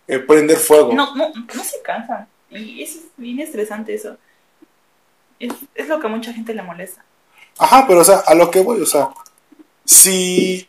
eh, 0.07 0.19
prender 0.19 0.57
fuego. 0.57 0.93
No, 0.93 1.15
no, 1.15 1.33
no 1.35 1.65
se 1.65 1.83
cansan. 1.83 2.27
Y 2.51 2.83
eso 2.83 2.99
es 2.99 3.05
bien 3.17 3.41
estresante 3.41 3.95
eso. 3.95 4.17
Es, 5.39 5.53
es 5.75 5.89
lo 5.89 6.01
que 6.01 6.07
a 6.07 6.11
mucha 6.11 6.33
gente 6.33 6.55
le 6.55 6.63
molesta. 6.63 7.05
Ajá, 7.59 7.85
pero 7.87 8.01
o 8.01 8.05
sea, 8.05 8.23
a 8.27 8.35
lo 8.35 8.51
que 8.51 8.61
voy, 8.61 8.81
o 8.81 8.87
sea, 8.87 9.11
si, 9.85 10.67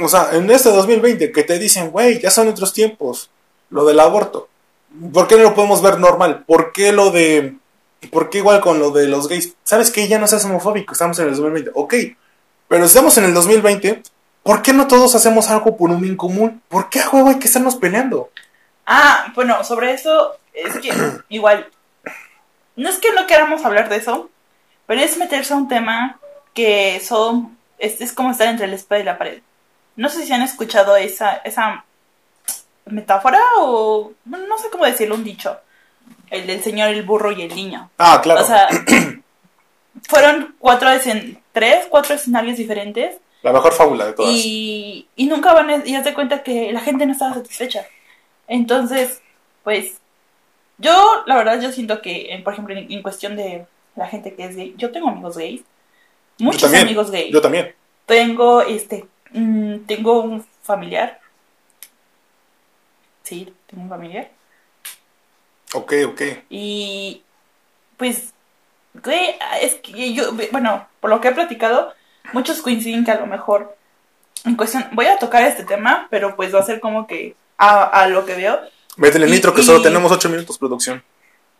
o 0.00 0.08
sea, 0.08 0.30
en 0.32 0.50
este 0.50 0.70
2020 0.70 1.32
que 1.32 1.42
te 1.42 1.58
dicen, 1.58 1.90
güey, 1.90 2.20
ya 2.20 2.30
son 2.30 2.48
otros 2.48 2.72
tiempos, 2.72 3.30
lo 3.70 3.84
del 3.84 4.00
aborto, 4.00 4.48
¿por 5.12 5.28
qué 5.28 5.36
no 5.36 5.42
lo 5.42 5.54
podemos 5.54 5.82
ver 5.82 5.98
normal? 5.98 6.44
¿Por 6.46 6.72
qué 6.72 6.92
lo 6.92 7.10
de, 7.10 7.56
por 8.10 8.30
qué 8.30 8.38
igual 8.38 8.60
con 8.60 8.78
lo 8.78 8.90
de 8.90 9.06
los 9.06 9.28
gays? 9.28 9.54
¿Sabes 9.64 9.90
qué? 9.90 10.08
Ya 10.08 10.18
no 10.18 10.26
seas 10.26 10.44
homofóbico, 10.44 10.92
estamos 10.92 11.18
en 11.18 11.26
el 11.26 11.32
2020, 11.32 11.70
ok, 11.74 11.94
pero 12.68 12.84
estamos 12.84 13.16
en 13.18 13.24
el 13.24 13.34
2020, 13.34 14.02
¿por 14.42 14.62
qué 14.62 14.72
no 14.72 14.86
todos 14.86 15.14
hacemos 15.14 15.48
algo 15.50 15.76
por 15.76 15.90
un 15.90 16.00
bien 16.00 16.16
común? 16.16 16.62
¿Por 16.68 16.88
qué 16.90 17.00
a 17.00 17.10
huevo 17.10 17.28
hay 17.28 17.38
que 17.38 17.46
estarnos 17.46 17.76
peleando? 17.76 18.30
Ah, 18.86 19.32
bueno, 19.34 19.62
sobre 19.64 19.92
eso 19.92 20.36
es 20.52 20.76
que 20.78 20.92
igual, 21.28 21.68
no 22.76 22.88
es 22.88 22.98
que 22.98 23.12
no 23.12 23.26
queramos 23.26 23.64
hablar 23.64 23.88
de 23.88 23.96
eso, 23.96 24.30
pero 24.86 25.00
es 25.00 25.16
meterse 25.18 25.52
a 25.52 25.56
un 25.56 25.68
tema 25.68 26.18
que 26.54 27.00
son, 27.00 27.56
es, 27.78 28.00
es 28.00 28.12
como 28.12 28.30
estar 28.30 28.48
entre 28.48 28.66
la 28.66 28.74
espada 28.74 29.00
y 29.00 29.04
la 29.04 29.18
pared. 29.18 29.42
No 29.98 30.08
sé 30.08 30.24
si 30.24 30.32
han 30.32 30.42
escuchado 30.42 30.96
esa, 30.96 31.36
esa 31.44 31.84
metáfora 32.86 33.40
o 33.58 34.12
no 34.24 34.58
sé 34.58 34.70
cómo 34.70 34.84
decirlo, 34.86 35.14
un 35.16 35.24
dicho. 35.24 35.58
El 36.30 36.46
del 36.46 36.62
señor, 36.62 36.88
el 36.88 37.02
burro 37.02 37.32
y 37.32 37.42
el 37.42 37.54
niño. 37.54 37.90
Ah, 37.98 38.20
claro, 38.22 38.40
O 38.42 38.44
sea, 38.44 38.68
fueron 40.08 40.54
cuatro 40.58 40.88
escen- 40.90 41.38
tres, 41.52 41.86
cuatro 41.88 42.14
escenarios 42.14 42.56
diferentes 42.56 43.16
la 43.42 43.52
mejor 43.52 43.72
fábula 43.72 44.06
de 44.06 44.12
todas. 44.14 44.32
y, 44.34 45.06
y 45.14 45.26
nunca 45.26 45.52
van 45.52 45.70
a, 45.70 45.86
y 45.86 45.94
haz 45.94 46.04
de 46.04 46.12
cuenta 46.14 46.42
que 46.42 46.72
la 46.72 46.80
gente 46.80 47.06
no 47.06 47.12
estaba 47.12 47.34
satisfecha. 47.34 47.86
Entonces, 48.48 49.20
pues, 49.62 49.98
yo, 50.78 51.22
la 51.26 51.36
verdad, 51.36 51.60
yo 51.60 51.70
siento 51.70 52.02
que, 52.02 52.40
por 52.42 52.52
ejemplo, 52.54 52.74
en, 52.76 52.90
en 52.90 53.02
cuestión 53.02 53.36
de 53.36 53.64
la 53.94 54.08
gente 54.08 54.34
que 54.34 54.44
es 54.44 54.56
gay, 54.56 54.74
yo 54.76 54.90
tengo 54.90 55.08
amigos 55.08 55.36
gays, 55.36 55.62
muchos 56.38 56.72
amigos 56.74 57.10
gays. 57.12 57.32
Yo 57.32 57.40
también. 57.40 57.74
Tengo, 58.06 58.62
este, 58.62 59.04
mm, 59.32 59.78
tengo 59.86 60.20
un 60.22 60.44
familiar. 60.62 61.20
Sí, 63.22 63.52
tengo 63.66 63.82
un 63.84 63.88
familiar. 63.88 64.30
Ok, 65.74 65.92
ok. 66.06 66.22
Y 66.48 67.22
pues, 67.96 68.32
güey, 68.94 69.34
es 69.60 69.74
que 69.76 70.14
yo, 70.14 70.32
bueno, 70.50 70.86
por 71.00 71.10
lo 71.10 71.20
que 71.20 71.28
he 71.28 71.32
platicado, 71.32 71.92
muchos 72.32 72.62
coinciden 72.62 73.04
que 73.04 73.10
a 73.10 73.20
lo 73.20 73.26
mejor, 73.26 73.76
en 74.44 74.56
cuestión, 74.56 74.86
voy 74.92 75.06
a 75.06 75.18
tocar 75.18 75.42
este 75.42 75.64
tema, 75.64 76.06
pero 76.10 76.36
pues 76.36 76.54
va 76.54 76.60
a 76.60 76.64
ser 76.64 76.80
como 76.80 77.06
que 77.06 77.36
a, 77.58 77.82
a 77.84 78.08
lo 78.08 78.24
que 78.24 78.34
veo, 78.34 78.60
Métele 78.96 79.28
Y- 79.28 79.30
nitro 79.30 79.54
que 79.54 79.60
y- 79.60 79.64
solo 79.64 79.80
tenemos 79.82 80.10
8 80.10 80.28
minutos, 80.28 80.58
producción. 80.58 81.02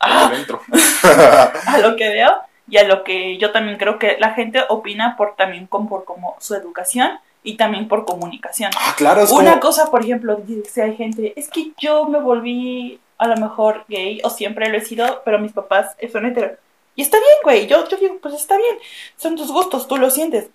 Ah. 0.01 0.33
Intro. 0.37 0.61
a 1.03 1.79
lo 1.79 1.97
que 1.97 2.09
veo 2.09 2.33
y 2.69 2.79
a 2.79 2.85
lo 2.85 3.05
que 3.05 3.37
yo 3.39 3.53
también 3.53 3.79
creo 3.79 3.99
que 3.99 4.17
la 4.19 4.33
gente 4.35 4.63
opina 4.69 5.17
por 5.17 5.37
también 5.37 5.67
con, 5.67 5.89
por 5.89 6.05
como 6.05 6.37
su 6.41 6.55
educación 6.55 7.19
y 7.43 7.57
también 7.57 7.89
por 7.89 8.05
comunicación. 8.05 8.71
Ah, 8.79 8.95
claro, 8.97 9.23
es 9.23 9.31
Una 9.31 9.53
como... 9.53 9.61
cosa, 9.61 9.91
por 9.91 10.03
ejemplo, 10.03 10.37
dice 10.37 10.83
hay 10.83 10.97
gente, 10.97 11.33
es 11.37 11.49
que 11.49 11.73
yo 11.79 12.07
me 12.07 12.21
volví 12.21 13.01
a 13.19 13.29
lo 13.29 13.37
mejor 13.37 13.85
gay 13.89 14.21
o 14.25 14.31
siempre 14.31 14.69
lo 14.69 14.79
he 14.79 14.81
sido, 14.81 15.23
pero 15.25 15.39
mis 15.39 15.53
papás 15.53 15.97
son 16.13 16.27
hetero. 16.27 16.57
Y 16.95 17.03
está 17.03 17.17
bien, 17.19 17.39
güey, 17.45 17.67
yo, 17.67 17.89
yo 17.89 17.97
digo, 17.97 18.19
pues 18.21 18.35
está 18.35 18.57
bien, 18.57 18.77
son 19.17 19.37
tus 19.37 19.53
gustos, 19.53 19.87
tú 19.87 19.97
lo 19.97 20.11
sientes. 20.11 20.51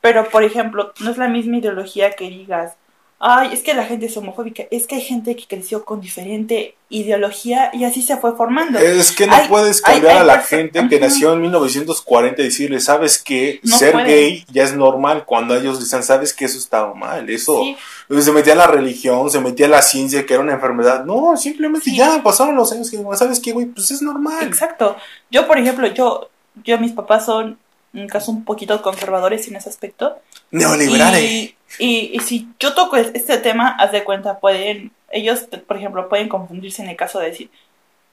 Pero, 0.00 0.28
por 0.28 0.44
ejemplo, 0.44 0.92
no 1.00 1.10
es 1.10 1.18
la 1.18 1.28
misma 1.28 1.56
ideología 1.56 2.12
que 2.12 2.30
digas, 2.30 2.76
ay, 3.20 3.50
es 3.52 3.60
que 3.62 3.74
la 3.74 3.84
gente 3.84 4.06
es 4.06 4.16
homofóbica, 4.16 4.64
es 4.70 4.86
que 4.86 4.94
hay 4.96 5.00
gente 5.00 5.34
que 5.34 5.46
creció 5.46 5.84
con 5.84 6.00
diferente 6.00 6.76
ideología 6.88 7.70
y 7.72 7.84
así 7.84 8.00
se 8.02 8.16
fue 8.16 8.36
formando. 8.36 8.78
Es 8.78 9.10
que 9.12 9.26
no 9.26 9.34
Hay- 9.34 9.48
puedes 9.48 9.80
cambiar 9.82 10.12
hay 10.16 10.18
a 10.20 10.24
la 10.24 10.40
gente 10.40 10.86
que 10.88 11.00
nació 11.00 11.32
en 11.32 11.42
1940 11.42 12.40
y 12.40 12.44
decirle, 12.44 12.80
sabes 12.80 13.18
que 13.18 13.60
No 13.64 13.76
ser 13.76 13.96
gay 14.04 14.44
ya 14.52 14.62
es 14.62 14.74
normal, 14.74 15.24
cuando 15.26 15.56
ellos 15.56 15.80
dicen, 15.80 16.02
sabes 16.02 16.32
que 16.32 16.44
eso 16.44 16.58
estaba 16.58 16.94
mal, 16.94 17.28
eso 17.28 17.60
Sí, 17.62 17.76
se 18.22 18.32
metía 18.32 18.54
la 18.54 18.66
religión, 18.68 19.30
se 19.30 19.40
metía 19.40 19.68
la 19.68 19.82
ciencia, 19.82 20.24
que 20.24 20.34
era 20.34 20.42
una 20.42 20.54
enfermedad. 20.54 21.04
No, 21.04 21.36
simplemente 21.36 21.90
Sí. 21.90 21.96
ya 21.96 22.22
pasaron 22.22 22.54
los 22.56 22.70
años 22.72 22.90
que, 22.90 22.98
sabes 23.16 23.40
que, 23.40 23.52
güey, 23.52 23.66
pues 23.66 23.90
es 23.90 24.00
normal. 24.00 24.46
Exacto. 24.46 24.96
Yo, 25.30 25.46
por 25.46 25.58
ejemplo, 25.58 25.86
yo, 25.88 26.30
yo, 26.64 26.78
mis 26.78 26.92
papás 26.92 27.26
son, 27.26 27.58
en 27.92 28.06
caso, 28.08 28.30
un 28.30 28.44
poquito 28.44 28.80
conservadores 28.80 29.46
en 29.48 29.56
ese 29.56 29.68
aspecto. 29.68 30.18
Neoliberales. 30.52 31.22
Y, 31.22 31.54
y, 31.78 32.10
y 32.14 32.20
si 32.20 32.48
yo 32.58 32.74
toco 32.74 32.96
es- 32.96 33.10
este 33.14 33.38
tema, 33.38 33.76
haz 33.78 33.92
de 33.92 34.04
cuenta, 34.04 34.38
pueden, 34.38 34.90
ellos, 35.10 35.40
por 35.66 35.76
ejemplo, 35.76 36.08
pueden 36.08 36.28
confundirse 36.28 36.82
en 36.82 36.88
el 36.88 36.96
caso 36.96 37.18
de 37.18 37.26
decir, 37.26 37.50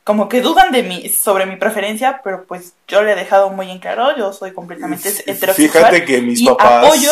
como 0.03 0.29
que 0.29 0.41
dudan 0.41 0.71
de 0.71 0.83
mí, 0.83 1.09
sobre 1.09 1.45
mi 1.45 1.55
preferencia, 1.55 2.21
pero 2.23 2.43
pues 2.45 2.73
yo 2.87 3.01
le 3.01 3.13
he 3.13 3.15
dejado 3.15 3.49
muy 3.49 3.71
en 3.71 3.79
claro, 3.79 4.15
yo 4.15 4.33
soy 4.33 4.51
completamente 4.53 5.09
heterosexual 5.09 5.55
Fíjate 5.85 6.05
que 6.05 6.21
mis 6.21 6.41
y 6.41 6.45
papás... 6.45 6.83
apoyo 6.85 7.11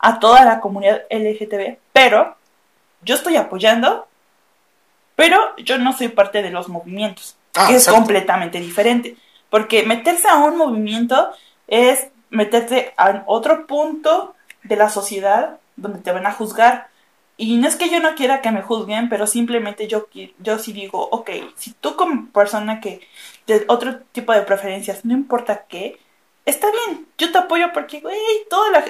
a 0.00 0.18
toda 0.18 0.44
la 0.44 0.60
comunidad 0.60 1.02
LGTB, 1.10 1.76
pero 1.92 2.36
yo 3.02 3.14
estoy 3.14 3.36
apoyando, 3.36 4.08
pero 5.16 5.38
yo 5.58 5.78
no 5.78 5.92
soy 5.96 6.08
parte 6.08 6.42
de 6.42 6.50
los 6.50 6.68
movimientos 6.68 7.36
Ah, 7.56 7.66
que 7.68 7.74
es 7.76 7.82
exacto. 7.82 8.00
completamente 8.00 8.58
diferente. 8.58 9.16
Porque 9.48 9.84
meterse 9.84 10.26
a 10.26 10.38
un 10.38 10.56
movimiento 10.56 11.30
es 11.68 12.08
meterte 12.30 12.92
a 12.96 13.22
otro 13.26 13.68
punto 13.68 14.34
de 14.64 14.74
la 14.74 14.88
sociedad 14.90 15.58
donde 15.76 16.00
te 16.00 16.12
van 16.12 16.26
a 16.26 16.32
juzgar. 16.32 16.88
Y 17.36 17.56
no 17.56 17.66
es 17.66 17.74
que 17.76 17.90
yo 17.90 17.98
no 18.00 18.14
quiera 18.14 18.40
que 18.40 18.52
me 18.52 18.62
juzguen, 18.62 19.08
pero 19.08 19.26
simplemente 19.26 19.88
yo, 19.88 20.06
yo 20.38 20.58
sí 20.58 20.72
digo, 20.72 21.08
ok, 21.10 21.30
si 21.56 21.72
tú 21.72 21.96
como 21.96 22.28
persona 22.30 22.80
que 22.80 23.00
de 23.46 23.64
otro 23.66 23.98
tipo 24.12 24.32
de 24.32 24.42
preferencias, 24.42 25.04
no 25.04 25.14
importa 25.14 25.64
qué, 25.68 25.98
está 26.44 26.68
bien, 26.70 27.06
yo 27.18 27.32
te 27.32 27.38
apoyo 27.38 27.72
porque, 27.72 28.00
güey, 28.00 28.16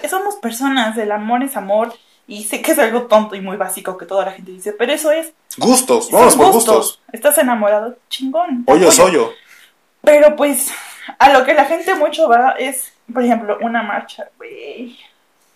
somos 0.09 0.37
personas, 0.37 0.97
el 0.99 1.13
amor 1.13 1.43
es 1.43 1.57
amor. 1.57 1.95
Y 2.27 2.45
sé 2.45 2.63
que 2.63 2.73
es 2.73 2.79
algo 2.79 3.03
tonto 3.03 3.35
y 3.35 3.43
muy 3.43 3.59
básico 3.59 3.99
que 3.99 4.07
toda 4.07 4.25
la 4.25 4.33
gente 4.33 4.51
dice, 4.51 4.73
pero 4.73 4.93
eso 4.93 5.11
es. 5.11 5.35
Gustos, 5.59 6.11
vamos 6.11 6.37
por 6.37 6.53
gustos. 6.53 7.03
Estás 7.13 7.37
enamorado, 7.37 7.99
chingón. 8.09 8.65
Hoyo 8.67 8.91
soy 8.91 9.13
yo. 9.13 9.33
Pero 10.01 10.35
pues, 10.35 10.73
a 11.19 11.33
lo 11.33 11.45
que 11.45 11.53
la 11.53 11.67
gente 11.67 11.95
mucho 11.95 12.27
va 12.29 12.53
es, 12.59 12.95
por 13.13 13.23
ejemplo, 13.23 13.59
una 13.61 13.83
marcha, 13.83 14.31
güey. 14.39 14.99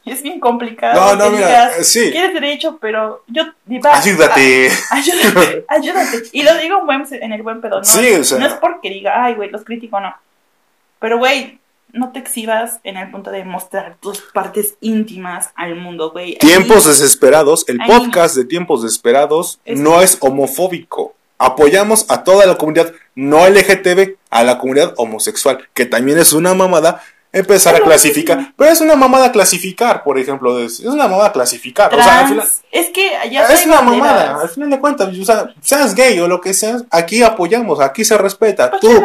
Es 0.13 0.23
bien 0.23 0.41
complicado. 0.41 1.01
No, 1.01 1.17
no, 1.17 1.31
mira, 1.31 1.47
digas, 1.49 1.79
eh, 1.79 1.85
sí. 1.85 2.11
Quieres 2.11 2.35
derecho, 2.35 2.79
pero 2.81 3.23
yo. 3.27 3.45
va, 3.85 3.97
Ayúdate. 3.99 4.71
a- 4.91 4.97
ayúdate, 4.97 5.65
ayúdate. 5.69 6.23
Y 6.33 6.43
lo 6.43 6.57
digo 6.59 6.79
en, 6.81 6.87
buen- 6.87 7.07
en 7.23 7.33
el 7.33 7.43
buen 7.43 7.61
pedo, 7.61 7.79
¿no? 7.79 7.85
Sí, 7.85 8.13
o 8.15 8.25
sea. 8.25 8.39
No 8.39 8.47
es 8.47 8.55
porque 8.55 8.91
diga, 8.91 9.25
ay, 9.25 9.35
güey, 9.35 9.51
los 9.51 9.65
critico, 9.65 10.01
no. 10.01 10.15
Pero, 11.01 11.19
güey, 11.19 11.59
no 11.93 12.13
te 12.13 12.19
exhibas 12.19 12.81
en 12.85 12.97
el 12.97 13.11
punto 13.11 13.31
de 13.31 13.45
mostrar 13.45 13.97
tus 14.01 14.21
partes 14.21 14.75
íntimas 14.81 15.51
al 15.55 15.75
mundo, 15.77 16.11
güey. 16.11 16.37
Tiempos 16.39 16.87
desesperados, 16.87 17.65
el 17.69 17.81
Ahí. 17.81 17.87
podcast 17.89 18.37
de 18.37 18.45
Tiempos 18.45 18.83
desesperados 18.83 19.61
Es- 19.65 19.79
no 19.79 20.03
es 20.03 20.19
homofóbico. 20.21 21.15
Apoyamos 21.41 22.05
a 22.11 22.25
toda 22.25 22.47
la 22.47 22.57
comunidad 22.59 22.93
no 23.15 23.47
LGTB, 23.47 24.17
a 24.29 24.43
la 24.43 24.59
comunidad 24.59 24.93
homosexual, 24.97 25.69
que 25.73 25.87
también 25.87 26.19
es 26.19 26.33
una 26.33 26.53
mamada 26.53 27.01
empezar 27.33 27.75
a 27.77 27.81
clasificar. 27.81 28.53
Pero 28.57 28.71
es 28.71 28.81
una 28.81 28.97
mamada 28.97 29.31
clasificar, 29.33 30.03
por 30.03 30.19
ejemplo, 30.19 30.59
es, 30.59 30.81
es 30.81 30.87
una 30.87 31.09
mamada 31.09 31.33
clasificar. 31.33 31.91
Trans, 31.91 32.03
o 32.03 32.09
sea, 32.09 32.21
al 32.21 32.29
final, 32.29 32.49
es 32.71 32.91
que 32.91 33.11
ya 33.31 33.45
es 33.45 33.67
una 33.67 33.77
banderas. 33.81 33.99
mamada. 33.99 34.41
Al 34.43 34.49
final 34.49 34.71
de 34.71 34.81
cuentas, 34.81 35.19
o 35.19 35.25
sea, 35.25 35.55
seas 35.61 35.95
gay 35.95 36.19
o 36.21 36.29
lo 36.29 36.41
que 36.41 36.55
seas, 36.55 36.85
aquí 36.91 37.23
apoyamos, 37.23 37.81
aquí 37.81 38.05
se 38.05 38.17
respeta. 38.17 38.71
Pues, 38.71 38.81
Tú, 38.81 39.03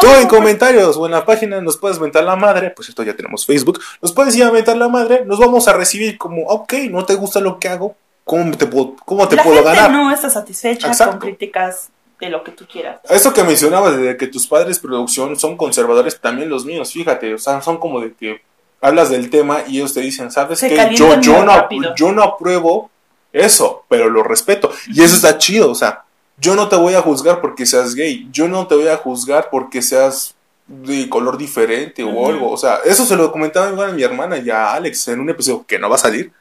Tú 0.00 0.06
en 0.20 0.28
comentarios 0.28 0.96
o 0.96 1.06
en 1.06 1.12
la 1.12 1.24
página 1.24 1.60
nos 1.60 1.76
puedes 1.76 1.98
mentar 1.98 2.24
la 2.24 2.36
madre, 2.36 2.70
pues 2.70 2.88
esto 2.88 3.02
ya 3.02 3.14
tenemos 3.14 3.44
Facebook, 3.46 3.80
nos 4.00 4.12
puedes 4.12 4.34
ir 4.36 4.44
a 4.44 4.52
mentar 4.52 4.76
la 4.76 4.88
madre, 4.88 5.24
nos 5.24 5.38
vamos 5.38 5.66
a 5.68 5.72
recibir 5.72 6.18
como, 6.18 6.42
ok, 6.46 6.72
no 6.90 7.04
te 7.04 7.14
gusta 7.14 7.40
lo 7.40 7.58
que 7.58 7.68
hago, 7.68 7.96
¿cómo 8.24 8.56
te 8.56 8.66
puedo, 8.66 8.94
cómo 9.04 9.26
te 9.28 9.36
la 9.36 9.42
puedo 9.42 9.56
gente 9.56 9.74
ganar? 9.74 9.90
no 9.90 10.10
está 10.10 10.30
satisfecha 10.30 10.86
Exacto. 10.88 11.12
con 11.18 11.20
críticas 11.20 11.88
de 12.20 12.30
lo 12.30 12.44
que 12.44 12.52
tú 12.52 12.66
quieras. 12.66 13.00
Esto 13.08 13.32
que 13.32 13.42
mencionabas 13.44 13.96
de 13.96 14.16
que 14.16 14.26
tus 14.26 14.46
padres 14.46 14.78
producción 14.78 15.38
son 15.38 15.56
conservadores, 15.56 16.20
también 16.20 16.48
los 16.48 16.64
míos, 16.64 16.92
fíjate, 16.92 17.34
o 17.34 17.38
sea, 17.38 17.60
son 17.62 17.78
como 17.78 18.00
de 18.00 18.12
que 18.12 18.42
hablas 18.80 19.10
del 19.10 19.30
tema 19.30 19.62
y 19.66 19.78
ellos 19.78 19.94
te 19.94 20.00
dicen, 20.00 20.30
¿sabes 20.30 20.60
qué? 20.60 20.90
Yo, 20.94 21.20
yo, 21.20 21.44
no, 21.44 21.56
rápido. 21.56 21.94
yo 21.96 22.12
no 22.12 22.22
apruebo 22.22 22.90
Eso, 23.32 23.84
pero 23.88 24.10
lo 24.10 24.22
respeto. 24.22 24.70
Y 24.88 25.02
eso 25.02 25.16
está 25.16 25.38
chido, 25.38 25.70
o 25.70 25.74
sea, 25.74 26.04
yo 26.38 26.54
no 26.54 26.68
te 26.68 26.76
voy 26.76 26.94
a 26.94 27.02
juzgar 27.02 27.40
porque 27.40 27.66
seas 27.66 27.94
gay, 27.94 28.28
yo 28.32 28.48
no 28.48 28.66
te 28.66 28.74
voy 28.74 28.88
a 28.88 28.96
juzgar 28.96 29.48
porque 29.50 29.82
seas 29.82 30.34
de 30.66 31.08
color 31.08 31.36
diferente 31.36 32.02
o 32.04 32.26
algo. 32.26 32.50
O 32.50 32.56
sea, 32.56 32.80
eso 32.84 33.04
se 33.04 33.16
lo 33.16 33.30
comentaba 33.32 33.70
igual 33.70 33.90
a 33.90 33.92
mi 33.92 34.02
hermana 34.02 34.38
y 34.38 34.50
a 34.50 34.72
Alex 34.72 35.08
en 35.08 35.20
un 35.20 35.30
episodio 35.30 35.64
que 35.66 35.78
no 35.78 35.88
va 35.88 35.96
a 35.96 35.98
salir. 35.98 36.32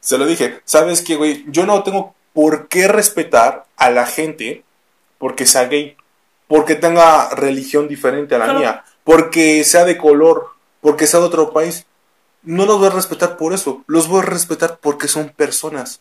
Se 0.00 0.16
lo 0.16 0.26
dije, 0.26 0.60
¿sabes 0.64 1.02
qué, 1.02 1.16
güey? 1.16 1.44
Yo 1.48 1.66
no 1.66 1.82
tengo 1.82 2.14
por 2.32 2.68
qué 2.68 2.88
respetar 2.88 3.66
a 3.76 3.90
la 3.90 4.06
gente 4.06 4.64
porque 5.18 5.46
sea 5.46 5.64
gay, 5.66 5.96
porque 6.46 6.74
tenga 6.74 7.28
religión 7.30 7.88
diferente 7.88 8.34
a 8.34 8.38
la 8.38 8.44
Claro. 8.46 8.58
mía, 8.60 8.84
porque 9.04 9.64
sea 9.64 9.84
de 9.84 9.96
color, 9.98 10.48
porque 10.80 11.06
sea 11.06 11.20
de 11.20 11.26
otro 11.26 11.52
país. 11.52 11.84
No 12.42 12.64
los 12.66 12.78
voy 12.78 12.86
a 12.86 12.90
respetar 12.90 13.36
por 13.36 13.52
eso, 13.52 13.82
los 13.86 14.08
voy 14.08 14.20
a 14.22 14.24
respetar 14.26 14.78
porque 14.80 15.08
son 15.08 15.28
personas. 15.30 16.00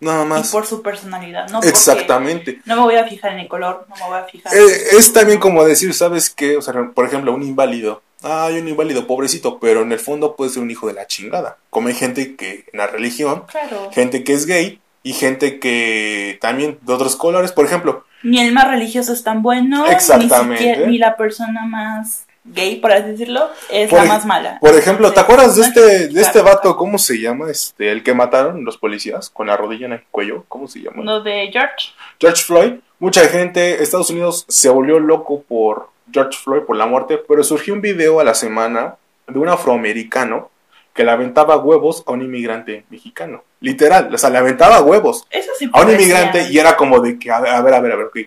Nada 0.00 0.24
Y 0.24 0.28
más. 0.28 0.50
por 0.50 0.64
su 0.66 0.80
personalidad, 0.80 1.48
no 1.50 1.60
Exactamente. 1.62 2.62
no 2.64 2.76
me 2.76 2.82
voy 2.82 2.94
a 2.96 3.06
fijar 3.06 3.32
en 3.34 3.40
el 3.40 3.48
color, 3.48 3.84
no 3.88 3.96
me 3.96 4.02
voy 4.08 4.18
a 4.18 4.24
fijar. 4.24 4.54
Eh, 4.56 4.82
es 4.92 5.12
también 5.12 5.38
como 5.38 5.62
decir, 5.64 5.92
¿sabes 5.92 6.30
qué? 6.30 6.56
O 6.56 6.62
sea, 6.62 6.72
por 6.94 7.04
ejemplo, 7.04 7.34
un 7.34 7.42
inválido. 7.42 8.00
Hay 8.22 8.58
un 8.58 8.68
inválido, 8.68 9.06
pobrecito, 9.06 9.58
pero 9.58 9.82
en 9.82 9.92
el 9.92 9.98
fondo 9.98 10.36
puede 10.36 10.50
ser 10.50 10.62
un 10.62 10.70
hijo 10.70 10.86
de 10.86 10.94
la 10.94 11.06
chingada. 11.06 11.58
Como 11.68 11.88
hay 11.88 11.94
gente 11.94 12.34
que 12.36 12.64
en 12.72 12.78
la 12.78 12.86
religión, 12.86 13.44
Claro. 13.50 13.90
gente 13.92 14.24
que 14.24 14.32
es 14.32 14.46
gay 14.46 14.80
y 15.02 15.12
gente 15.12 15.58
que 15.60 16.38
también 16.40 16.78
de 16.80 16.92
otros 16.94 17.16
colores. 17.16 17.52
Por 17.52 17.66
ejemplo, 17.66 18.04
Ni 18.22 18.40
el 18.40 18.52
más 18.52 18.68
religioso 18.68 19.12
es 19.12 19.22
tan 19.22 19.42
bueno, 19.42 19.86
Exactamente. 19.86 20.46
Ni, 20.48 20.56
siquiera- 20.58 20.86
ni 20.90 20.98
la 20.98 21.16
persona 21.16 21.64
más 21.66 22.26
gay, 22.44 22.76
por 22.76 22.90
así 22.92 23.10
decirlo, 23.10 23.48
es 23.70 23.90
Por 23.90 24.00
la 24.00 24.04
más 24.06 24.24
mala. 24.26 24.58
por 24.60 24.74
ejemplo, 24.74 25.12
¿te 25.12 25.20
acuerdas 25.20 25.56
de 25.56 25.62
este, 25.62 26.08
de 26.08 26.20
este 26.22 26.40
vato? 26.40 26.76
¿Cómo 26.76 26.98
se 26.98 27.20
llama? 27.20 27.50
Este, 27.50 27.92
el 27.92 28.02
que 28.02 28.14
mataron 28.14 28.64
los 28.64 28.78
policías 28.78 29.28
con 29.30 29.46
la 29.48 29.56
rodilla 29.56 29.86
en 29.86 29.92
el 29.92 30.02
cuello. 30.10 30.44
¿Cómo 30.48 30.66
se 30.66 30.80
llama? 30.80 31.02
Lo 31.02 31.20
de 31.22 31.50
George. 31.52 31.90
George 32.18 32.42
Floyd, 32.42 32.72
mucha 32.98 33.22
gente, 33.28 33.82
Estados 33.82 34.10
Unidos 34.10 34.46
se 34.48 34.68
volvió 34.70 34.98
loco 34.98 35.42
por 35.42 35.90
George 36.12 36.38
Floyd, 36.42 36.62
por 36.62 36.76
la 36.76 36.86
muerte, 36.86 37.18
pero 37.28 37.44
surgió 37.44 37.74
un 37.74 37.80
video 37.82 38.20
a 38.20 38.24
la 38.24 38.34
semana 38.34 38.96
de 39.28 39.38
un 39.38 39.48
afroamericano 39.48 40.50
que 40.94 41.04
le 41.04 41.10
aventaba 41.10 41.56
huevos 41.56 42.02
a 42.06 42.12
un 42.12 42.22
inmigrante 42.22 42.84
mexicano. 42.90 43.44
Literal, 43.60 44.12
o 44.14 44.18
sea, 44.18 44.30
le 44.30 44.38
aventaba 44.38 44.80
huevos 44.80 45.26
Eso 45.30 45.50
sí 45.58 45.68
a 45.72 45.82
un 45.82 45.90
inmigrante 45.90 46.48
y 46.50 46.58
era 46.58 46.76
como 46.76 47.00
de 47.00 47.18
que, 47.18 47.30
a 47.30 47.40
ver, 47.40 47.52
a 47.52 47.60
ver, 47.60 47.74
a 47.74 47.80
ver, 47.80 47.92
a 47.92 47.96
ver, 47.96 48.06
ok. 48.06 48.18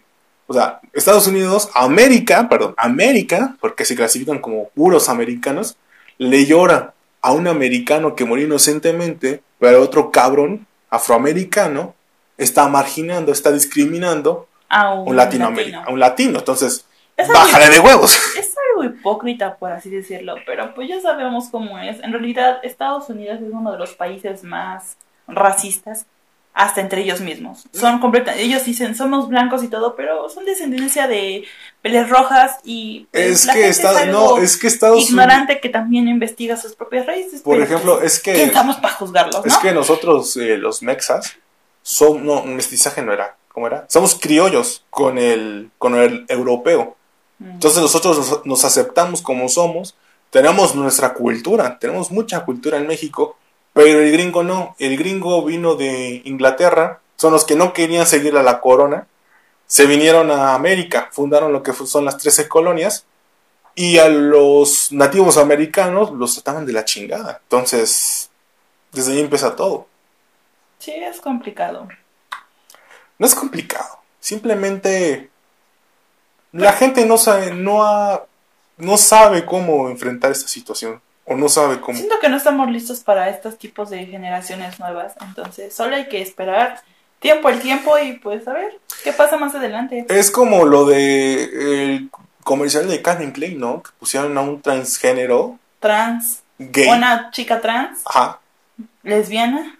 O 0.47 0.53
sea, 0.53 0.79
Estados 0.93 1.27
Unidos, 1.27 1.69
América, 1.73 2.47
perdón, 2.49 2.75
América, 2.77 3.55
porque 3.59 3.85
se 3.85 3.95
clasifican 3.95 4.39
como 4.39 4.69
puros 4.69 5.09
americanos, 5.09 5.77
le 6.17 6.45
llora 6.45 6.93
a 7.21 7.31
un 7.31 7.47
americano 7.47 8.15
que 8.15 8.25
murió 8.25 8.45
inocentemente, 8.45 9.41
pero 9.59 9.81
otro 9.81 10.11
cabrón 10.11 10.67
afroamericano 10.89 11.95
está 12.37 12.67
marginando, 12.67 13.31
está 13.31 13.51
discriminando 13.51 14.47
a 14.69 14.93
un 14.93 15.15
latinoamericano, 15.15 15.77
a 15.77 15.79
latino. 15.79 15.93
un 15.93 15.99
latino. 15.99 16.39
Entonces, 16.39 16.85
Es 17.17 17.29
algo, 17.29 17.41
bájale 17.41 17.69
de 17.69 17.79
huevos. 17.79 18.17
es 18.37 18.55
algo 18.69 18.83
hipócrita, 18.83 19.55
por 19.57 19.71
así 19.71 19.89
decirlo, 19.89 20.35
pero 20.45 20.73
pues 20.73 20.89
ya 20.89 20.99
sabemos 20.99 21.49
cómo 21.49 21.77
es. 21.79 21.99
En 22.01 22.11
realidad, 22.11 22.59
Estados 22.63 23.09
Unidos 23.09 23.39
es 23.41 23.51
uno 23.51 23.71
de 23.71 23.77
los 23.77 23.93
países 23.93 24.43
más 24.43 24.97
racistas, 25.27 26.05
hasta 26.53 26.81
entre 26.81 27.01
ellos 27.01 27.19
mismos. 27.19 27.65
Son 27.73 27.99
completa, 27.99 28.35
ellos 28.35 28.63
dicen 28.65 28.95
somos 28.95 29.27
blancos 29.27 29.63
y 29.63 29.67
todo, 29.67 29.95
pero 29.95 30.29
son 30.29 30.45
descendencia 30.45 31.07
de 31.07 31.45
peles 31.81 32.09
rojas 32.09 32.59
y 32.63 33.07
pues, 33.11 33.25
Es 33.25 33.45
la 33.45 33.53
que, 33.53 33.59
gente 33.59 33.71
está, 33.71 33.99
algo 33.99 34.35
no, 34.35 34.37
es 34.37 34.57
que 34.57 34.67
Estados 34.67 34.95
Unidos, 34.97 35.09
ignorante 35.09 35.59
que 35.59 35.69
también 35.69 36.07
investiga 36.07 36.55
sus 36.55 36.75
propias 36.75 37.07
raíces. 37.07 37.41
por 37.41 37.59
ejemplo, 37.59 37.99
pues, 37.99 38.13
es 38.15 38.19
¿quién 38.19 38.35
que, 38.35 38.43
estamos 38.43 38.75
para 38.77 38.93
juzgarlos, 38.93 39.43
no? 39.43 39.51
es 39.51 39.57
que 39.57 39.71
nosotros, 39.71 40.37
eh, 40.37 40.57
los 40.57 40.83
mexas, 40.83 41.35
son, 41.81 42.25
no, 42.25 42.43
mestizaje 42.43 43.01
no 43.01 43.13
era, 43.13 43.35
¿cómo 43.47 43.67
era? 43.67 43.85
Somos 43.89 44.15
criollos 44.15 44.85
con 44.91 45.17
el, 45.17 45.71
con 45.79 45.95
el 45.95 46.25
europeo. 46.29 46.97
Entonces 47.43 47.81
nosotros 47.81 48.41
nos, 48.45 48.65
aceptamos 48.65 49.21
como 49.21 49.49
somos, 49.49 49.95
tenemos 50.29 50.75
nuestra 50.75 51.13
cultura, 51.13 51.77
tenemos 51.79 52.11
mucha 52.11 52.45
cultura 52.45 52.77
en 52.77 52.87
México, 52.87 53.37
pero 53.73 53.99
el 53.99 54.11
gringo 54.11 54.43
no, 54.43 54.75
el 54.79 54.97
gringo 54.97 55.43
vino 55.43 55.75
de 55.75 56.21
Inglaterra, 56.25 57.01
son 57.17 57.33
los 57.33 57.43
que 57.43 57.55
no 57.55 57.73
querían 57.73 58.05
seguir 58.05 58.37
a 58.37 58.43
la 58.43 58.61
corona, 58.61 59.07
se 59.67 59.85
vinieron 59.85 60.31
a 60.31 60.53
América, 60.53 61.09
fundaron 61.11 61.51
lo 61.51 61.63
que 61.63 61.73
son 61.73 62.05
las 62.05 62.17
13 62.17 62.47
colonias, 62.47 63.05
y 63.75 63.97
a 63.97 64.07
los 64.07 64.91
nativos 64.91 65.37
americanos 65.37 66.11
los 66.11 66.35
trataban 66.35 66.65
de 66.65 66.73
la 66.73 66.85
chingada. 66.85 67.39
Entonces, 67.43 68.29
desde 68.91 69.13
ahí 69.13 69.19
empieza 69.19 69.55
todo. 69.55 69.87
Sí, 70.79 70.91
es 70.91 71.19
complicado. 71.19 71.87
No 73.17 73.25
es 73.25 73.35
complicado, 73.35 73.99
simplemente 74.19 75.29
la 76.53 76.71
gente 76.73 77.05
no 77.05 77.17
sabe, 77.17 77.51
no 77.53 77.83
ha, 77.83 78.23
no 78.77 78.97
sabe 78.97 79.43
cómo 79.45 79.89
enfrentar 79.89 80.31
esta 80.31 80.47
situación, 80.47 81.01
o 81.25 81.35
no 81.35 81.49
sabe 81.49 81.81
cómo. 81.81 81.97
Siento 81.97 82.19
que 82.19 82.29
no 82.29 82.37
estamos 82.37 82.69
listos 82.71 82.99
para 83.01 83.29
estos 83.29 83.57
tipos 83.57 83.89
de 83.89 84.05
generaciones 84.05 84.79
nuevas, 84.79 85.13
entonces 85.21 85.73
solo 85.75 85.95
hay 85.95 86.07
que 86.07 86.21
esperar 86.21 86.81
tiempo 87.19 87.47
al 87.47 87.59
tiempo 87.59 87.97
y 87.97 88.13
pues 88.13 88.47
a 88.47 88.53
ver 88.53 88.79
qué 89.03 89.13
pasa 89.13 89.37
más 89.37 89.55
adelante. 89.55 90.05
Es 90.09 90.29
como 90.31 90.65
lo 90.65 90.85
de 90.85 91.43
el 91.95 92.09
comercial 92.43 92.87
de 92.87 93.01
Calvin 93.01 93.31
Klein, 93.31 93.59
¿no? 93.59 93.81
Que 93.81 93.89
pusieron 93.99 94.37
a 94.37 94.41
un 94.41 94.61
transgénero 94.61 95.57
Trans, 95.79 96.43
gay. 96.59 96.89
una 96.89 97.31
chica 97.31 97.61
trans, 97.61 97.99
Ajá, 98.05 98.39
lesbiana, 99.03 99.79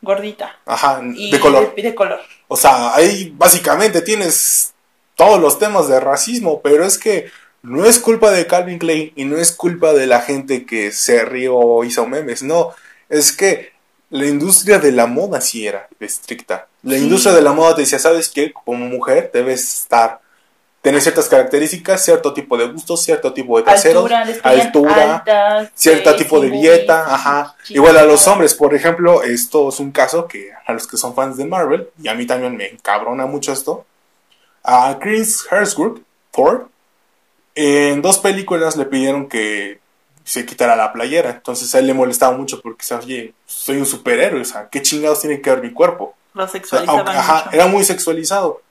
gordita 0.00 0.56
ajá, 0.66 1.00
y 1.14 1.30
de 1.30 1.40
color. 1.40 1.74
de, 1.74 1.82
de 1.82 1.94
color. 1.94 2.20
O 2.48 2.56
sea, 2.56 2.94
ahí 2.94 3.32
básicamente 3.36 4.02
tienes 4.02 4.74
todos 5.24 5.40
los 5.40 5.58
temas 5.58 5.88
de 5.88 6.00
racismo, 6.00 6.60
pero 6.62 6.84
es 6.84 6.98
que 6.98 7.30
no 7.62 7.84
es 7.84 8.00
culpa 8.00 8.30
de 8.32 8.46
Calvin 8.46 8.78
Klein 8.78 9.12
y 9.14 9.24
no 9.24 9.36
es 9.36 9.52
culpa 9.52 9.92
de 9.92 10.06
la 10.08 10.20
gente 10.20 10.66
que 10.66 10.90
se 10.90 11.24
rió 11.24 11.56
o 11.56 11.84
hizo 11.84 12.06
memes, 12.06 12.42
no, 12.42 12.70
es 13.08 13.30
que 13.30 13.72
la 14.10 14.26
industria 14.26 14.78
de 14.80 14.90
la 14.92 15.06
moda 15.06 15.40
sí 15.40 15.66
era 15.66 15.88
estricta. 16.00 16.66
La 16.82 16.96
Sí. 16.96 17.04
industria 17.04 17.32
de 17.34 17.40
la 17.42 17.52
moda 17.52 17.76
te 17.76 17.82
decía, 17.82 17.98
¿sabes 18.00 18.28
qué? 18.28 18.52
Como 18.52 18.84
mujer 18.86 19.30
debes 19.32 19.62
estar, 19.82 20.20
tener 20.82 21.00
ciertas 21.00 21.28
características, 21.28 22.04
cierto 22.04 22.34
tipo 22.34 22.58
de 22.58 22.66
gustos, 22.66 23.02
cierto 23.04 23.32
tipo 23.32 23.56
de 23.56 23.62
traseros, 23.62 24.10
Altura, 24.42 25.14
altas, 25.18 25.70
cierto 25.74 26.16
tipo 26.16 26.40
de 26.40 26.50
dieta, 26.50 27.02
boobies, 27.04 27.14
ajá. 27.14 27.56
Igual 27.68 27.96
a 27.96 28.02
los 28.02 28.26
hombres, 28.26 28.54
por 28.54 28.74
ejemplo, 28.74 29.22
esto 29.22 29.68
es 29.68 29.78
un 29.78 29.92
caso 29.92 30.26
que 30.26 30.50
a 30.66 30.72
los 30.72 30.88
que 30.88 30.96
son 30.96 31.14
fans 31.14 31.36
de 31.36 31.44
Marvel, 31.44 31.88
y 32.02 32.08
a 32.08 32.14
mí 32.14 32.26
también 32.26 32.56
me 32.56 32.66
encabrona 32.66 33.24
mucho 33.26 33.52
esto, 33.52 33.86
a 34.62 34.98
Chris 35.00 35.46
Hemsworth, 35.50 36.02
Thor, 36.30 36.68
en 37.54 38.00
dos 38.02 38.18
películas 38.18 38.76
le 38.76 38.86
pidieron 38.86 39.28
que 39.28 39.80
se 40.24 40.46
quitara 40.46 40.76
la 40.76 40.92
playera, 40.92 41.30
entonces 41.30 41.74
a 41.74 41.80
él 41.80 41.86
le 41.88 41.94
molestaba 41.94 42.36
mucho 42.36 42.60
porque, 42.60 42.84
oye, 42.94 43.34
soy 43.44 43.76
un 43.76 43.86
superhéroe, 43.86 44.40
o 44.40 44.44
sea, 44.44 44.68
¿qué 44.68 44.80
chingados 44.80 45.20
tiene 45.20 45.40
que 45.40 45.50
ver 45.50 45.62
mi 45.62 45.72
cuerpo? 45.72 46.14
Lo 46.34 46.44
O 46.44 46.48
sea, 46.48 46.52
sexualizaban 46.60 47.08
ajá, 47.08 47.44
mucho. 47.44 47.56
era 47.56 47.66
muy 47.66 47.84
sexualizado. 47.84 48.62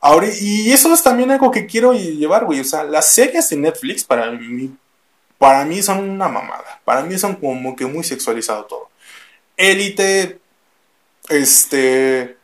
Ahora, 0.00 0.28
y 0.40 0.72
eso 0.72 0.92
es 0.94 1.02
también 1.02 1.30
algo 1.30 1.50
que 1.50 1.66
quiero 1.66 1.92
llevar, 1.92 2.46
güey. 2.46 2.60
O 2.60 2.64
sea, 2.64 2.84
las 2.84 3.10
series 3.10 3.50
de 3.50 3.56
Netflix 3.56 4.02
para 4.02 4.30
mí, 4.30 4.74
para 5.36 5.64
mí 5.66 5.82
son 5.82 5.98
una 6.08 6.28
mamada. 6.28 6.80
Para 6.84 7.02
mí 7.02 7.18
son 7.18 7.36
como 7.36 7.76
que 7.76 7.84
muy 7.84 8.02
sexualizado 8.02 8.64
todo. 8.64 8.88
Élite, 9.58 10.38
este, 11.28 12.38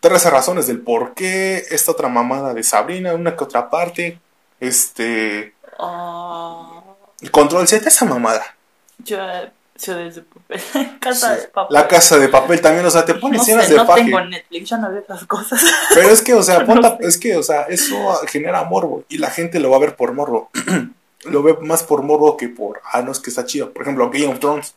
13 0.00 0.30
razones 0.30 0.66
del 0.66 0.80
por 0.80 1.14
qué, 1.14 1.64
esta 1.70 1.92
otra 1.92 2.08
mamada 2.08 2.54
de 2.54 2.62
Sabrina, 2.62 3.14
una 3.14 3.36
que 3.36 3.44
otra 3.44 3.68
parte, 3.70 4.18
este, 4.60 5.54
Ah, 5.78 6.82
Control 7.30 7.66
Z, 7.66 7.88
esa 7.88 8.04
mamada. 8.04 8.44
yo, 8.98 9.16
ciudades 9.76 10.16
de 10.16 10.22
papel, 10.22 10.60
casa 11.00 11.34
Sí. 11.36 11.40
de 11.42 11.48
papel. 11.48 11.74
La 11.74 11.86
casa 11.88 12.18
de 12.18 12.28
papel 12.28 12.60
también, 12.60 12.84
o 12.86 12.90
sea, 12.90 13.04
te 13.04 13.14
ponen 13.14 13.36
no 13.36 13.42
escenas 13.42 13.66
sé, 13.66 13.72
de 13.72 13.78
no 13.78 13.94
tengo 13.94 14.20
Netflix, 14.22 14.70
yo 14.70 14.76
no 14.78 14.90
veo 14.90 15.00
esas 15.02 15.24
cosas. 15.24 15.62
Pero 15.94 16.08
es 16.10 16.20
que, 16.22 16.34
o 16.34 16.42
sea, 16.44 16.60
no 16.60 16.66
ponta- 16.66 16.96
sé. 17.00 17.06
es 17.08 17.18
que, 17.18 17.36
o 17.36 17.42
sea, 17.42 17.62
eso 17.62 17.96
genera 18.26 18.64
morbo 18.64 19.04
y 19.08 19.18
la 19.18 19.30
gente 19.30 19.60
lo 19.60 19.70
va 19.70 19.76
a 19.76 19.80
ver 19.80 19.94
por 19.96 20.12
morbo. 20.12 20.50
lo 21.24 21.42
ve 21.42 21.56
más 21.60 21.82
por 21.84 22.02
morbo 22.02 22.36
que 22.36 22.48
por, 22.48 22.80
ah, 22.92 23.02
no, 23.02 23.12
es 23.12 23.18
que 23.20 23.30
está 23.30 23.44
chido. 23.44 23.72
Por 23.72 23.82
ejemplo, 23.82 24.10
Game 24.10 24.28
of 24.28 24.38
Thrones. 24.40 24.74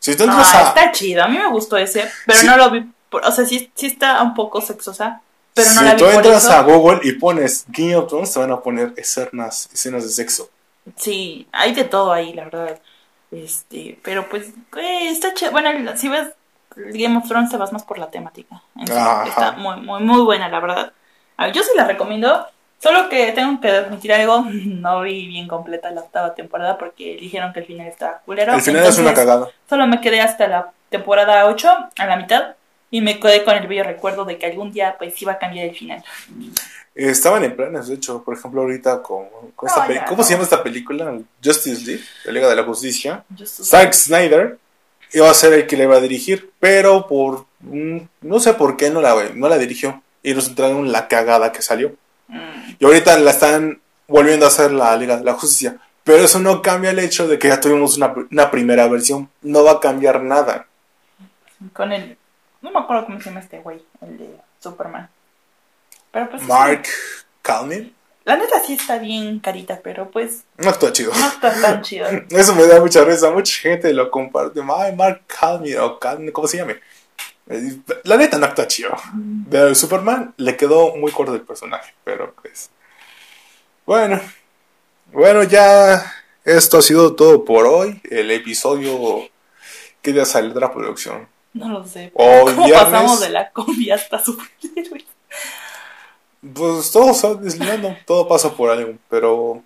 Si 0.00 0.16
tú 0.16 0.24
entras 0.24 0.48
Ah, 0.54 0.58
a... 0.64 0.68
está 0.68 0.92
chido, 0.92 1.22
a 1.22 1.28
mí 1.28 1.38
me 1.38 1.48
gustó 1.50 1.76
ese, 1.76 2.08
pero 2.26 2.38
Sí. 2.40 2.46
no 2.46 2.56
lo 2.56 2.70
vi, 2.70 2.90
o 3.16 3.30
sea, 3.32 3.44
sí, 3.44 3.70
sí 3.74 3.86
está 3.86 4.22
un 4.22 4.34
poco 4.34 4.60
sexosa, 4.60 5.20
pero 5.54 5.68
no 5.72 5.80
si 5.80 5.84
la 5.84 5.92
vi 5.94 5.98
tú 5.98 6.04
por 6.04 6.14
entras 6.14 6.44
eso. 6.44 6.52
a 6.52 6.62
Google 6.62 7.00
y 7.02 7.12
pones 7.12 7.64
Game 7.68 7.96
of 7.96 8.08
Thrones, 8.08 8.32
te 8.32 8.40
van 8.40 8.52
a 8.52 8.60
poner 8.60 8.92
escenas, 8.96 9.68
escenas 9.72 10.04
de 10.04 10.10
sexo. 10.10 10.48
Sí, 10.96 11.46
hay 11.52 11.74
de 11.74 11.84
todo 11.84 12.12
ahí, 12.12 12.32
la 12.32 12.44
verdad. 12.44 12.80
Este, 13.30 13.98
pero 14.02 14.28
pues, 14.28 14.48
eh, 14.76 15.08
está 15.10 15.32
chido. 15.34 15.52
Bueno, 15.52 15.70
el- 15.70 15.96
si 15.98 16.08
ves 16.08 16.28
Game 16.76 17.16
of 17.16 17.26
Thrones 17.28 17.50
te 17.50 17.56
vas 17.56 17.72
más 17.72 17.84
por 17.84 17.98
la 17.98 18.10
temática. 18.10 18.62
Está 19.26 19.52
muy, 19.52 19.76
muy, 19.80 20.00
muy 20.02 20.22
buena, 20.22 20.48
la 20.48 20.60
verdad. 20.60 20.92
A 21.36 21.46
ver, 21.46 21.54
yo 21.54 21.62
sí 21.62 21.70
la 21.76 21.86
recomiendo. 21.86 22.46
Solo 22.78 23.08
que 23.08 23.30
tengo 23.32 23.60
que 23.60 23.68
admitir 23.70 24.12
algo, 24.12 24.44
no 24.50 25.02
vi 25.02 25.28
bien 25.28 25.46
completa 25.48 25.90
la 25.92 26.00
octava 26.00 26.34
temporada 26.34 26.78
porque 26.78 27.16
dijeron 27.20 27.52
que 27.52 27.60
el 27.60 27.66
final 27.66 27.86
estaba 27.86 28.18
culero. 28.24 28.52
Al 28.52 28.60
final 28.60 28.84
es 28.84 28.98
una 28.98 29.14
cagada. 29.14 29.48
Solo 29.68 29.86
me 29.86 30.00
quedé 30.00 30.20
hasta 30.20 30.48
la 30.48 30.72
temporada 30.90 31.46
8, 31.46 31.70
a 31.96 32.06
la 32.06 32.16
mitad, 32.16 32.54
y 32.92 33.00
me 33.00 33.18
quedé 33.18 33.42
con 33.42 33.56
el 33.56 33.66
bello 33.66 33.82
recuerdo 33.82 34.24
de 34.24 34.38
que 34.38 34.46
algún 34.46 34.70
día 34.72 34.94
pues 34.96 35.20
iba 35.20 35.32
a 35.32 35.38
cambiar 35.38 35.66
el 35.70 35.74
final. 35.74 36.04
Estaban 36.94 37.42
en 37.42 37.56
planes, 37.56 37.88
de 37.88 37.94
hecho, 37.94 38.22
por 38.22 38.36
ejemplo, 38.36 38.60
ahorita 38.60 39.02
con, 39.02 39.24
con 39.56 39.66
No, 39.68 39.74
esta 39.82 39.92
ya, 39.92 40.04
¿Cómo 40.04 40.18
no. 40.18 40.24
se 40.24 40.32
llama 40.34 40.44
esta 40.44 40.62
película? 40.62 41.18
Justice 41.42 41.84
League, 41.86 42.04
la 42.24 42.32
Liga 42.32 42.48
de 42.50 42.56
la 42.56 42.64
Justicia. 42.64 43.24
Just- 43.36 43.64
Zack 43.64 43.94
Snyder 43.94 44.58
iba 45.14 45.28
a 45.30 45.34
ser 45.34 45.54
el 45.54 45.66
que 45.66 45.76
le 45.76 45.84
iba 45.84 45.96
a 45.96 46.00
dirigir, 46.00 46.50
pero 46.60 47.06
por 47.08 47.46
mm, 47.60 47.96
no 48.20 48.38
sé 48.40 48.52
por 48.54 48.76
qué 48.76 48.90
no 48.90 49.00
la, 49.00 49.14
no 49.34 49.48
la 49.48 49.56
dirigió. 49.58 50.02
Y 50.22 50.34
nos 50.34 50.48
entraron 50.48 50.92
la 50.92 51.08
cagada 51.08 51.50
que 51.50 51.62
salió. 51.62 51.96
Mm, 52.28 52.74
Y 52.78 52.84
ahorita 52.84 53.18
la 53.18 53.30
están 53.30 53.80
volviendo 54.06 54.44
a 54.44 54.48
hacer 54.48 54.70
la 54.70 54.94
Liga 54.96 55.16
de 55.16 55.24
la 55.24 55.32
Justicia. 55.32 55.78
Pero 56.04 56.18
eso 56.24 56.40
no 56.40 56.60
cambia 56.62 56.90
el 56.90 56.98
hecho 56.98 57.26
de 57.26 57.38
que 57.38 57.48
ya 57.48 57.58
tuvimos 57.60 57.96
una, 57.96 58.12
una 58.30 58.50
primera 58.50 58.86
versión. 58.88 59.30
No 59.40 59.64
va 59.64 59.72
a 59.72 59.80
cambiar 59.80 60.22
nada. 60.22 60.66
con 61.72 61.90
el... 61.92 62.18
No 62.62 62.70
me 62.70 62.78
acuerdo 62.80 63.06
cómo 63.06 63.20
se 63.20 63.26
llama 63.26 63.40
este 63.40 63.58
güey, 63.60 63.82
el 64.00 64.18
de 64.18 64.36
Superman. 64.60 65.08
Pero 66.12 66.30
pues... 66.30 66.42
Mark 66.44 66.84
Calmin 67.42 67.94
La 68.24 68.36
neta 68.36 68.60
sí 68.64 68.74
está 68.74 68.98
bien 68.98 69.40
carita, 69.40 69.80
pero 69.82 70.10
pues 70.10 70.44
no 70.58 70.70
actúa 70.70 70.92
chido. 70.92 71.12
no 71.12 71.26
está 71.26 71.60
tan 71.60 71.82
chido. 71.82 72.06
Eso 72.30 72.54
me 72.54 72.66
da 72.66 72.80
mucha 72.80 73.04
risa. 73.04 73.30
Mucha 73.30 73.60
gente 73.60 73.92
lo 73.92 74.10
comparte. 74.10 74.60
Ay, 74.76 74.94
Mark 74.94 75.22
Calmin 75.26 75.78
o 75.78 75.98
Calmin, 75.98 76.30
¿cómo 76.30 76.46
se 76.46 76.58
llame? 76.58 76.76
Eh, 77.48 77.78
La 78.04 78.16
neta 78.16 78.38
no 78.38 78.46
actúa 78.46 78.68
chido. 78.68 78.94
De 79.14 79.74
Superman 79.74 80.32
le 80.36 80.56
quedó 80.56 80.94
muy 80.96 81.10
corto 81.10 81.34
el 81.34 81.40
personaje, 81.40 81.92
pero 82.04 82.32
pues. 82.40 82.70
Bueno, 83.84 84.20
bueno, 85.10 85.42
ya 85.42 86.00
esto 86.44 86.78
ha 86.78 86.82
sido 86.82 87.16
todo 87.16 87.44
por 87.44 87.66
hoy. 87.66 88.00
El 88.08 88.30
episodio 88.30 89.28
que 90.00 90.12
ya 90.12 90.24
saldrá 90.24 90.72
producción. 90.72 91.26
No 91.54 91.68
lo 91.68 91.86
sé. 91.86 92.10
Hoy 92.14 92.54
¿Cómo 92.54 92.66
viernes. 92.66 92.84
pasamos 92.84 93.20
de 93.20 93.28
la 93.30 93.50
combi 93.50 93.90
hasta 93.90 94.22
superhéroes? 94.22 95.04
Pues 96.54 96.90
todo 96.90 97.14
se 97.14 97.28
va 97.28 97.34
desliando, 97.34 97.96
todo 98.06 98.26
pasa 98.26 98.52
por 98.52 98.70
algo. 98.70 98.94
Pero, 99.08 99.62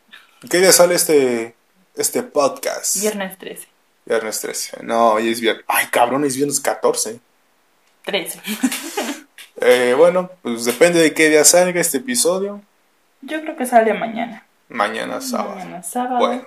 ¿qué 0.51 0.59
día 0.59 0.72
sale 0.72 0.94
este, 0.94 1.55
este 1.94 2.22
podcast? 2.22 2.96
Viernes 3.01 3.38
13. 3.38 3.68
Viernes 4.05 4.40
13. 4.40 4.83
No, 4.83 5.12
hoy 5.12 5.31
es 5.31 5.40
viernes. 5.40 5.64
Ay, 5.68 5.87
cabrón, 5.90 6.25
es 6.25 6.37
viernes 6.37 6.61
14. 6.61 7.20
13. 8.05 8.40
Eh, 9.59 9.94
bueno, 9.96 10.31
pues 10.42 10.66
depende 10.66 11.01
de 11.01 11.14
qué 11.14 11.31
día 11.31 11.42
salga 11.42 11.81
este 11.81 11.96
episodio. 11.96 12.61
Yo 13.22 13.40
creo 13.40 13.57
que 13.57 13.64
sale 13.64 13.94
mañana. 13.94 14.46
Mañana 14.68 15.22
sábado. 15.22 15.57
Mañana 15.57 15.83
sábado. 15.83 16.18
Bueno. 16.18 16.46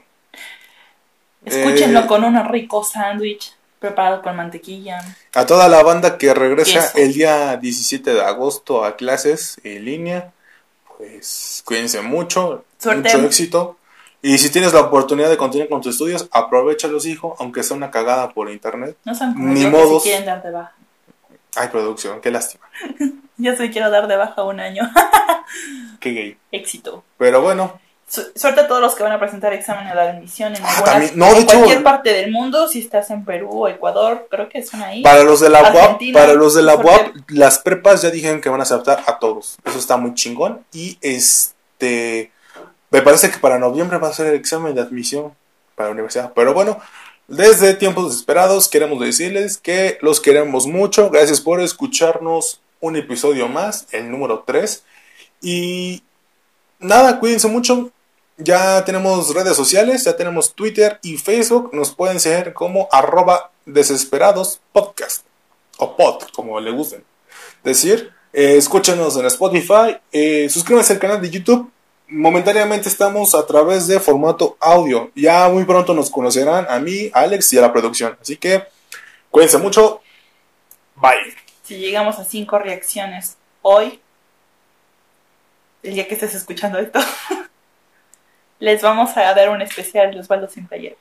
Escúchenlo 1.44 2.02
Eh, 2.02 2.06
con 2.08 2.24
un 2.24 2.48
rico 2.50 2.84
sándwich 2.84 3.52
preparado 3.80 4.22
con 4.22 4.36
mantequilla. 4.36 5.00
A 5.34 5.46
toda 5.46 5.68
la 5.70 5.82
banda 5.84 6.18
que 6.18 6.34
regresa 6.34 6.92
el 6.96 7.14
día 7.14 7.58
17 7.58 8.14
de 8.14 8.22
agosto 8.22 8.84
a 8.86 8.96
clases 8.96 9.60
en 9.64 9.86
línea, 9.86 10.32
pues 10.98 11.62
cuídense 11.66 12.02
mucho, 12.02 12.66
Suerte. 12.78 13.10
mucho 13.16 13.26
éxito. 13.26 13.78
Y 14.22 14.38
si 14.38 14.50
tienes 14.50 14.74
la 14.74 14.82
oportunidad 14.82 15.30
de 15.30 15.38
continuar 15.38 15.70
con 15.70 15.80
tus 15.82 15.94
estudios, 15.94 16.28
aprovechalos, 16.32 17.06
hijo, 17.06 17.38
aunque 17.40 17.64
sea 17.64 17.78
una 17.78 17.90
cagada 17.90 18.30
por 18.34 18.52
internet. 18.52 18.98
No 19.06 19.16
sean 19.16 19.34
Ni 19.38 19.66
modos. 19.66 20.04
si 20.04 20.10
quieren 20.10 20.26
dar 20.26 20.44
de 20.44 20.52
baja. 20.52 20.74
Ay, 21.56 21.70
producción, 21.70 22.20
qué 22.20 22.30
lástima. 22.30 22.68
Yo 23.38 23.56
sí 23.56 23.70
quiero 23.70 23.90
dar 23.90 24.08
de 24.08 24.18
baja 24.18 24.44
un 24.44 24.60
año. 24.60 24.84
Qué 26.02 26.12
gay. 26.12 26.38
Éxito. 26.52 27.04
Pero 27.18 27.42
bueno, 27.42 27.80
Suerte 28.36 28.62
a 28.62 28.68
todos 28.68 28.82
los 28.82 28.96
que 28.96 29.04
van 29.04 29.12
a 29.12 29.20
presentar 29.20 29.54
examen 29.54 29.86
de 29.94 30.00
admisión 30.02 30.56
en, 30.56 30.64
Ah, 30.64 30.78
algunas- 30.86 31.16
no, 31.16 31.28
en 31.28 31.38
hecho- 31.38 31.58
cualquier 31.58 31.84
parte 31.84 32.12
del 32.14 32.32
mundo. 32.32 32.68
Si 32.68 32.80
estás 32.80 33.10
en 33.12 33.24
Perú 33.24 33.50
o 33.52 33.68
Ecuador, 33.68 34.28
creo 34.32 34.50
que 34.50 34.64
son 34.64 34.82
ahí. 34.82 35.04
para 35.04 35.24
los 35.24 35.40
de 35.40 35.50
la 35.50 35.62
UAP, 35.72 36.12
para 36.14 36.34
los 36.34 36.56
de 36.56 36.64
la. 36.64 36.76
UAP, 36.76 37.14
las 37.30 37.60
prepas 37.60 38.02
ya 38.02 38.10
dijeron 38.10 38.42
que 38.42 38.50
van 38.50 38.60
a 38.60 38.64
aceptar 38.64 39.04
a 39.06 39.20
todos. 39.20 39.58
Eso 39.64 39.78
está 39.78 39.98
muy 39.98 40.14
chingón. 40.16 40.66
Y 40.74 40.98
este, 41.02 42.32
me 42.90 43.02
parece 43.02 43.30
que 43.30 43.38
para 43.38 43.60
noviembre 43.60 43.98
va 44.00 44.08
a 44.10 44.14
ser 44.14 44.28
el 44.28 44.36
examen 44.36 44.74
de 44.76 44.82
admisión 44.82 45.34
para 45.76 45.90
la 45.90 45.94
universidad. 45.94 46.34
Pero 46.34 46.54
bueno, 46.54 46.80
desde 47.28 47.76
tiempos 47.76 48.10
desesperados 48.10 48.68
queremos 48.68 49.00
decirles 49.00 49.58
que 49.58 49.98
los 50.02 50.20
queremos 50.20 50.66
mucho. 50.66 51.10
Gracias 51.12 51.42
por 51.42 51.62
escucharnos 51.62 52.60
un 52.82 52.96
episodio 52.96 53.48
más, 53.48 53.86
el 53.92 54.10
número 54.10 54.44
3. 54.48 54.84
Y 55.42 56.02
nada, 56.80 57.20
cuídense 57.20 57.48
mucho. 57.48 57.92
Ya 58.42 58.86
tenemos 58.86 59.34
redes 59.36 59.58
sociales, 59.58 60.06
ya 60.06 60.16
tenemos 60.16 60.56
Twitter 60.56 60.98
y 61.04 61.18
Facebook. 61.18 61.72
Nos 61.74 61.94
pueden 61.94 62.22
seguir 62.22 62.54
como 62.54 62.88
arroba 62.90 63.52
desesperados 63.66 64.62
podcast. 64.72 65.26
O 65.78 65.98
pod, 65.98 66.24
como 66.34 66.58
le 66.62 66.72
gusten 66.72 67.04
decir. 67.66 68.14
Eh, 68.32 68.56
escúchenos 68.56 69.18
en 69.18 69.26
Spotify. 69.26 69.98
Eh, 70.14 70.48
suscríbanse 70.50 70.94
al 70.94 71.00
canal 71.00 71.22
de 71.22 71.30
YouTube. 71.30 71.70
Momentáneamente 72.08 72.88
estamos 72.88 73.36
a 73.36 73.46
través 73.46 73.88
de 73.88 74.00
formato 74.00 74.56
audio. 74.62 75.12
Ya 75.16 75.50
muy 75.50 75.66
pronto 75.66 75.94
nos 75.94 76.10
conocerán 76.10 76.66
a 76.70 76.80
mí, 76.80 77.12
a 77.14 77.22
Alex 77.22 77.52
y 77.52 77.58
a 77.58 77.62
la 77.62 77.74
producción. 77.74 78.18
Así 78.22 78.38
que 78.38 78.64
cuídense 79.30 79.58
mucho. 79.58 80.02
Bye. 80.96 81.36
Si 81.64 81.78
llegamos 81.78 82.18
a 82.20 82.24
cinco 82.24 82.58
reacciones 82.58 83.36
hoy, 83.62 84.00
el 85.84 85.94
día 85.94 86.08
que 86.08 86.14
estés 86.14 86.36
escuchando 86.36 86.80
esto, 86.80 87.00
les 88.60 88.82
vamos 88.82 89.16
a 89.18 89.34
dar 89.34 89.50
un 89.50 89.62
especial 89.62 90.12
de 90.12 90.20
Osvaldo 90.20 90.48
sin 90.48 90.68
playera. 90.68 90.96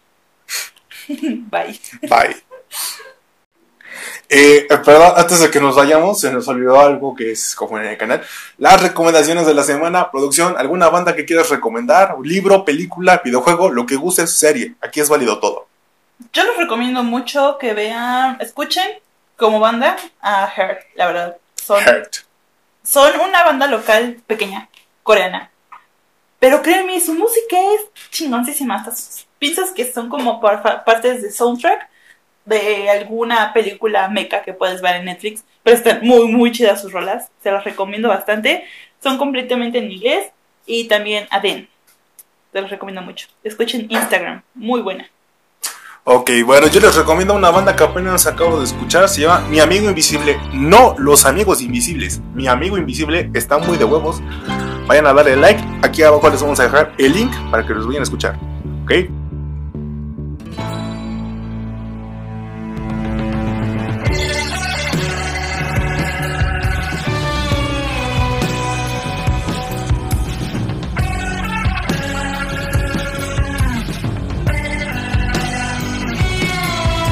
Bye. 1.09 1.81
Bye. 2.03 2.37
Eh, 4.29 4.67
eh, 4.69 4.79
perdón, 4.85 5.13
antes 5.17 5.41
de 5.41 5.51
que 5.51 5.61
nos 5.61 5.75
vayamos, 5.75 6.21
se 6.21 6.31
nos 6.31 6.47
olvidó 6.49 6.79
algo 6.79 7.15
que 7.15 7.33
es 7.33 7.55
como 7.55 7.79
en 7.79 7.87
el 7.87 7.97
canal. 7.97 8.23
Las 8.59 8.83
recomendaciones 8.83 9.47
de 9.47 9.55
la 9.55 9.63
semana, 9.63 10.11
producción, 10.11 10.55
alguna 10.59 10.89
banda 10.89 11.17
que 11.17 11.25
quieras 11.25 11.49
recomendar, 11.49 12.15
libro, 12.23 12.65
película, 12.65 13.23
videojuego, 13.25 13.71
lo 13.71 13.87
que 13.87 13.97
gustes, 13.97 14.35
serie. 14.35 14.75
Aquí 14.81 15.01
es 15.01 15.09
válido 15.09 15.41
todo. 15.41 15.67
Yo 16.33 16.45
les 16.45 16.57
recomiendo 16.59 17.03
mucho 17.03 17.57
que 17.59 17.75
vean, 17.75 18.37
escuchen 18.41 18.87
como 19.37 19.61
banda 19.61 19.97
a 20.21 20.47
Heart, 20.49 20.81
la 20.95 21.07
verdad. 21.07 21.37
Son, 21.55 21.83
Hurt. 21.83 22.17
son 22.83 23.21
una 23.21 23.45
banda 23.45 23.67
local 23.67 24.19
pequeña, 24.27 24.69
coreana. 25.03 25.51
Pero 26.39 26.63
créeme, 26.63 27.01
su 27.01 27.15
música 27.15 27.57
es 27.75 28.11
chingoncísima. 28.11 28.77
Hasta 28.77 28.95
sus- 28.95 29.27
que 29.75 29.93
son 29.93 30.09
como 30.09 30.41
partes 30.41 31.23
de 31.23 31.31
soundtrack 31.31 31.89
de 32.45 32.89
alguna 32.91 33.53
película 33.53 34.09
meca 34.09 34.43
que 34.43 34.53
puedes 34.53 34.81
ver 34.81 34.97
en 34.97 35.05
Netflix. 35.07 35.45
Pero 35.63 35.77
están 35.77 36.01
muy, 36.03 36.29
muy 36.29 36.51
chidas 36.53 36.81
sus 36.81 36.93
rolas. 36.93 37.29
Se 37.43 37.51
las 37.51 37.65
recomiendo 37.65 38.09
bastante. 38.09 38.65
Son 39.03 39.19
completamente 39.19 39.79
en 39.79 39.93
inglés. 39.93 40.27
Y 40.67 40.89
también 40.89 41.27
Aden. 41.31 41.69
Te 42.53 42.61
los 42.61 42.71
recomiendo 42.71 43.03
mucho. 43.03 43.29
Escuchen 43.45 43.87
Instagram. 43.91 44.43
Muy 44.55 44.81
buena. 44.81 45.09
Ok, 46.05 46.31
bueno, 46.47 46.69
yo 46.69 46.81
les 46.81 46.95
recomiendo 46.95 47.35
una 47.35 47.51
banda 47.51 47.77
que 47.77 47.85
apenas 47.85 48.27
acabo 48.27 48.59
de 48.59 48.65
escuchar, 48.65 49.09
se 49.11 49.21
llama 49.21 49.41
Mi 49.51 49.61
Amigo 49.61 49.89
Invisible. 49.89 50.41
No 50.55 50.95
los 50.99 51.27
amigos 51.27 51.61
invisibles. 51.61 52.21
Mi 52.35 52.49
Amigo 52.49 52.79
Invisible 52.79 53.31
está 53.35 53.59
muy 53.59 53.77
de 53.77 53.85
huevos. 53.85 54.23
Vayan 54.89 55.07
a 55.07 55.13
darle 55.13 55.37
like. 55.37 55.63
Aquí 55.83 56.03
abajo 56.03 56.31
les 56.31 56.41
vamos 56.41 56.59
a 56.61 56.63
dejar 56.63 56.93
el 56.97 57.13
link 57.13 57.31
para 57.51 57.65
que 57.67 57.75
los 57.75 57.87
vayan 57.87 58.01
a 58.01 58.05
escuchar. 58.05 58.39
Ok, 58.85 58.93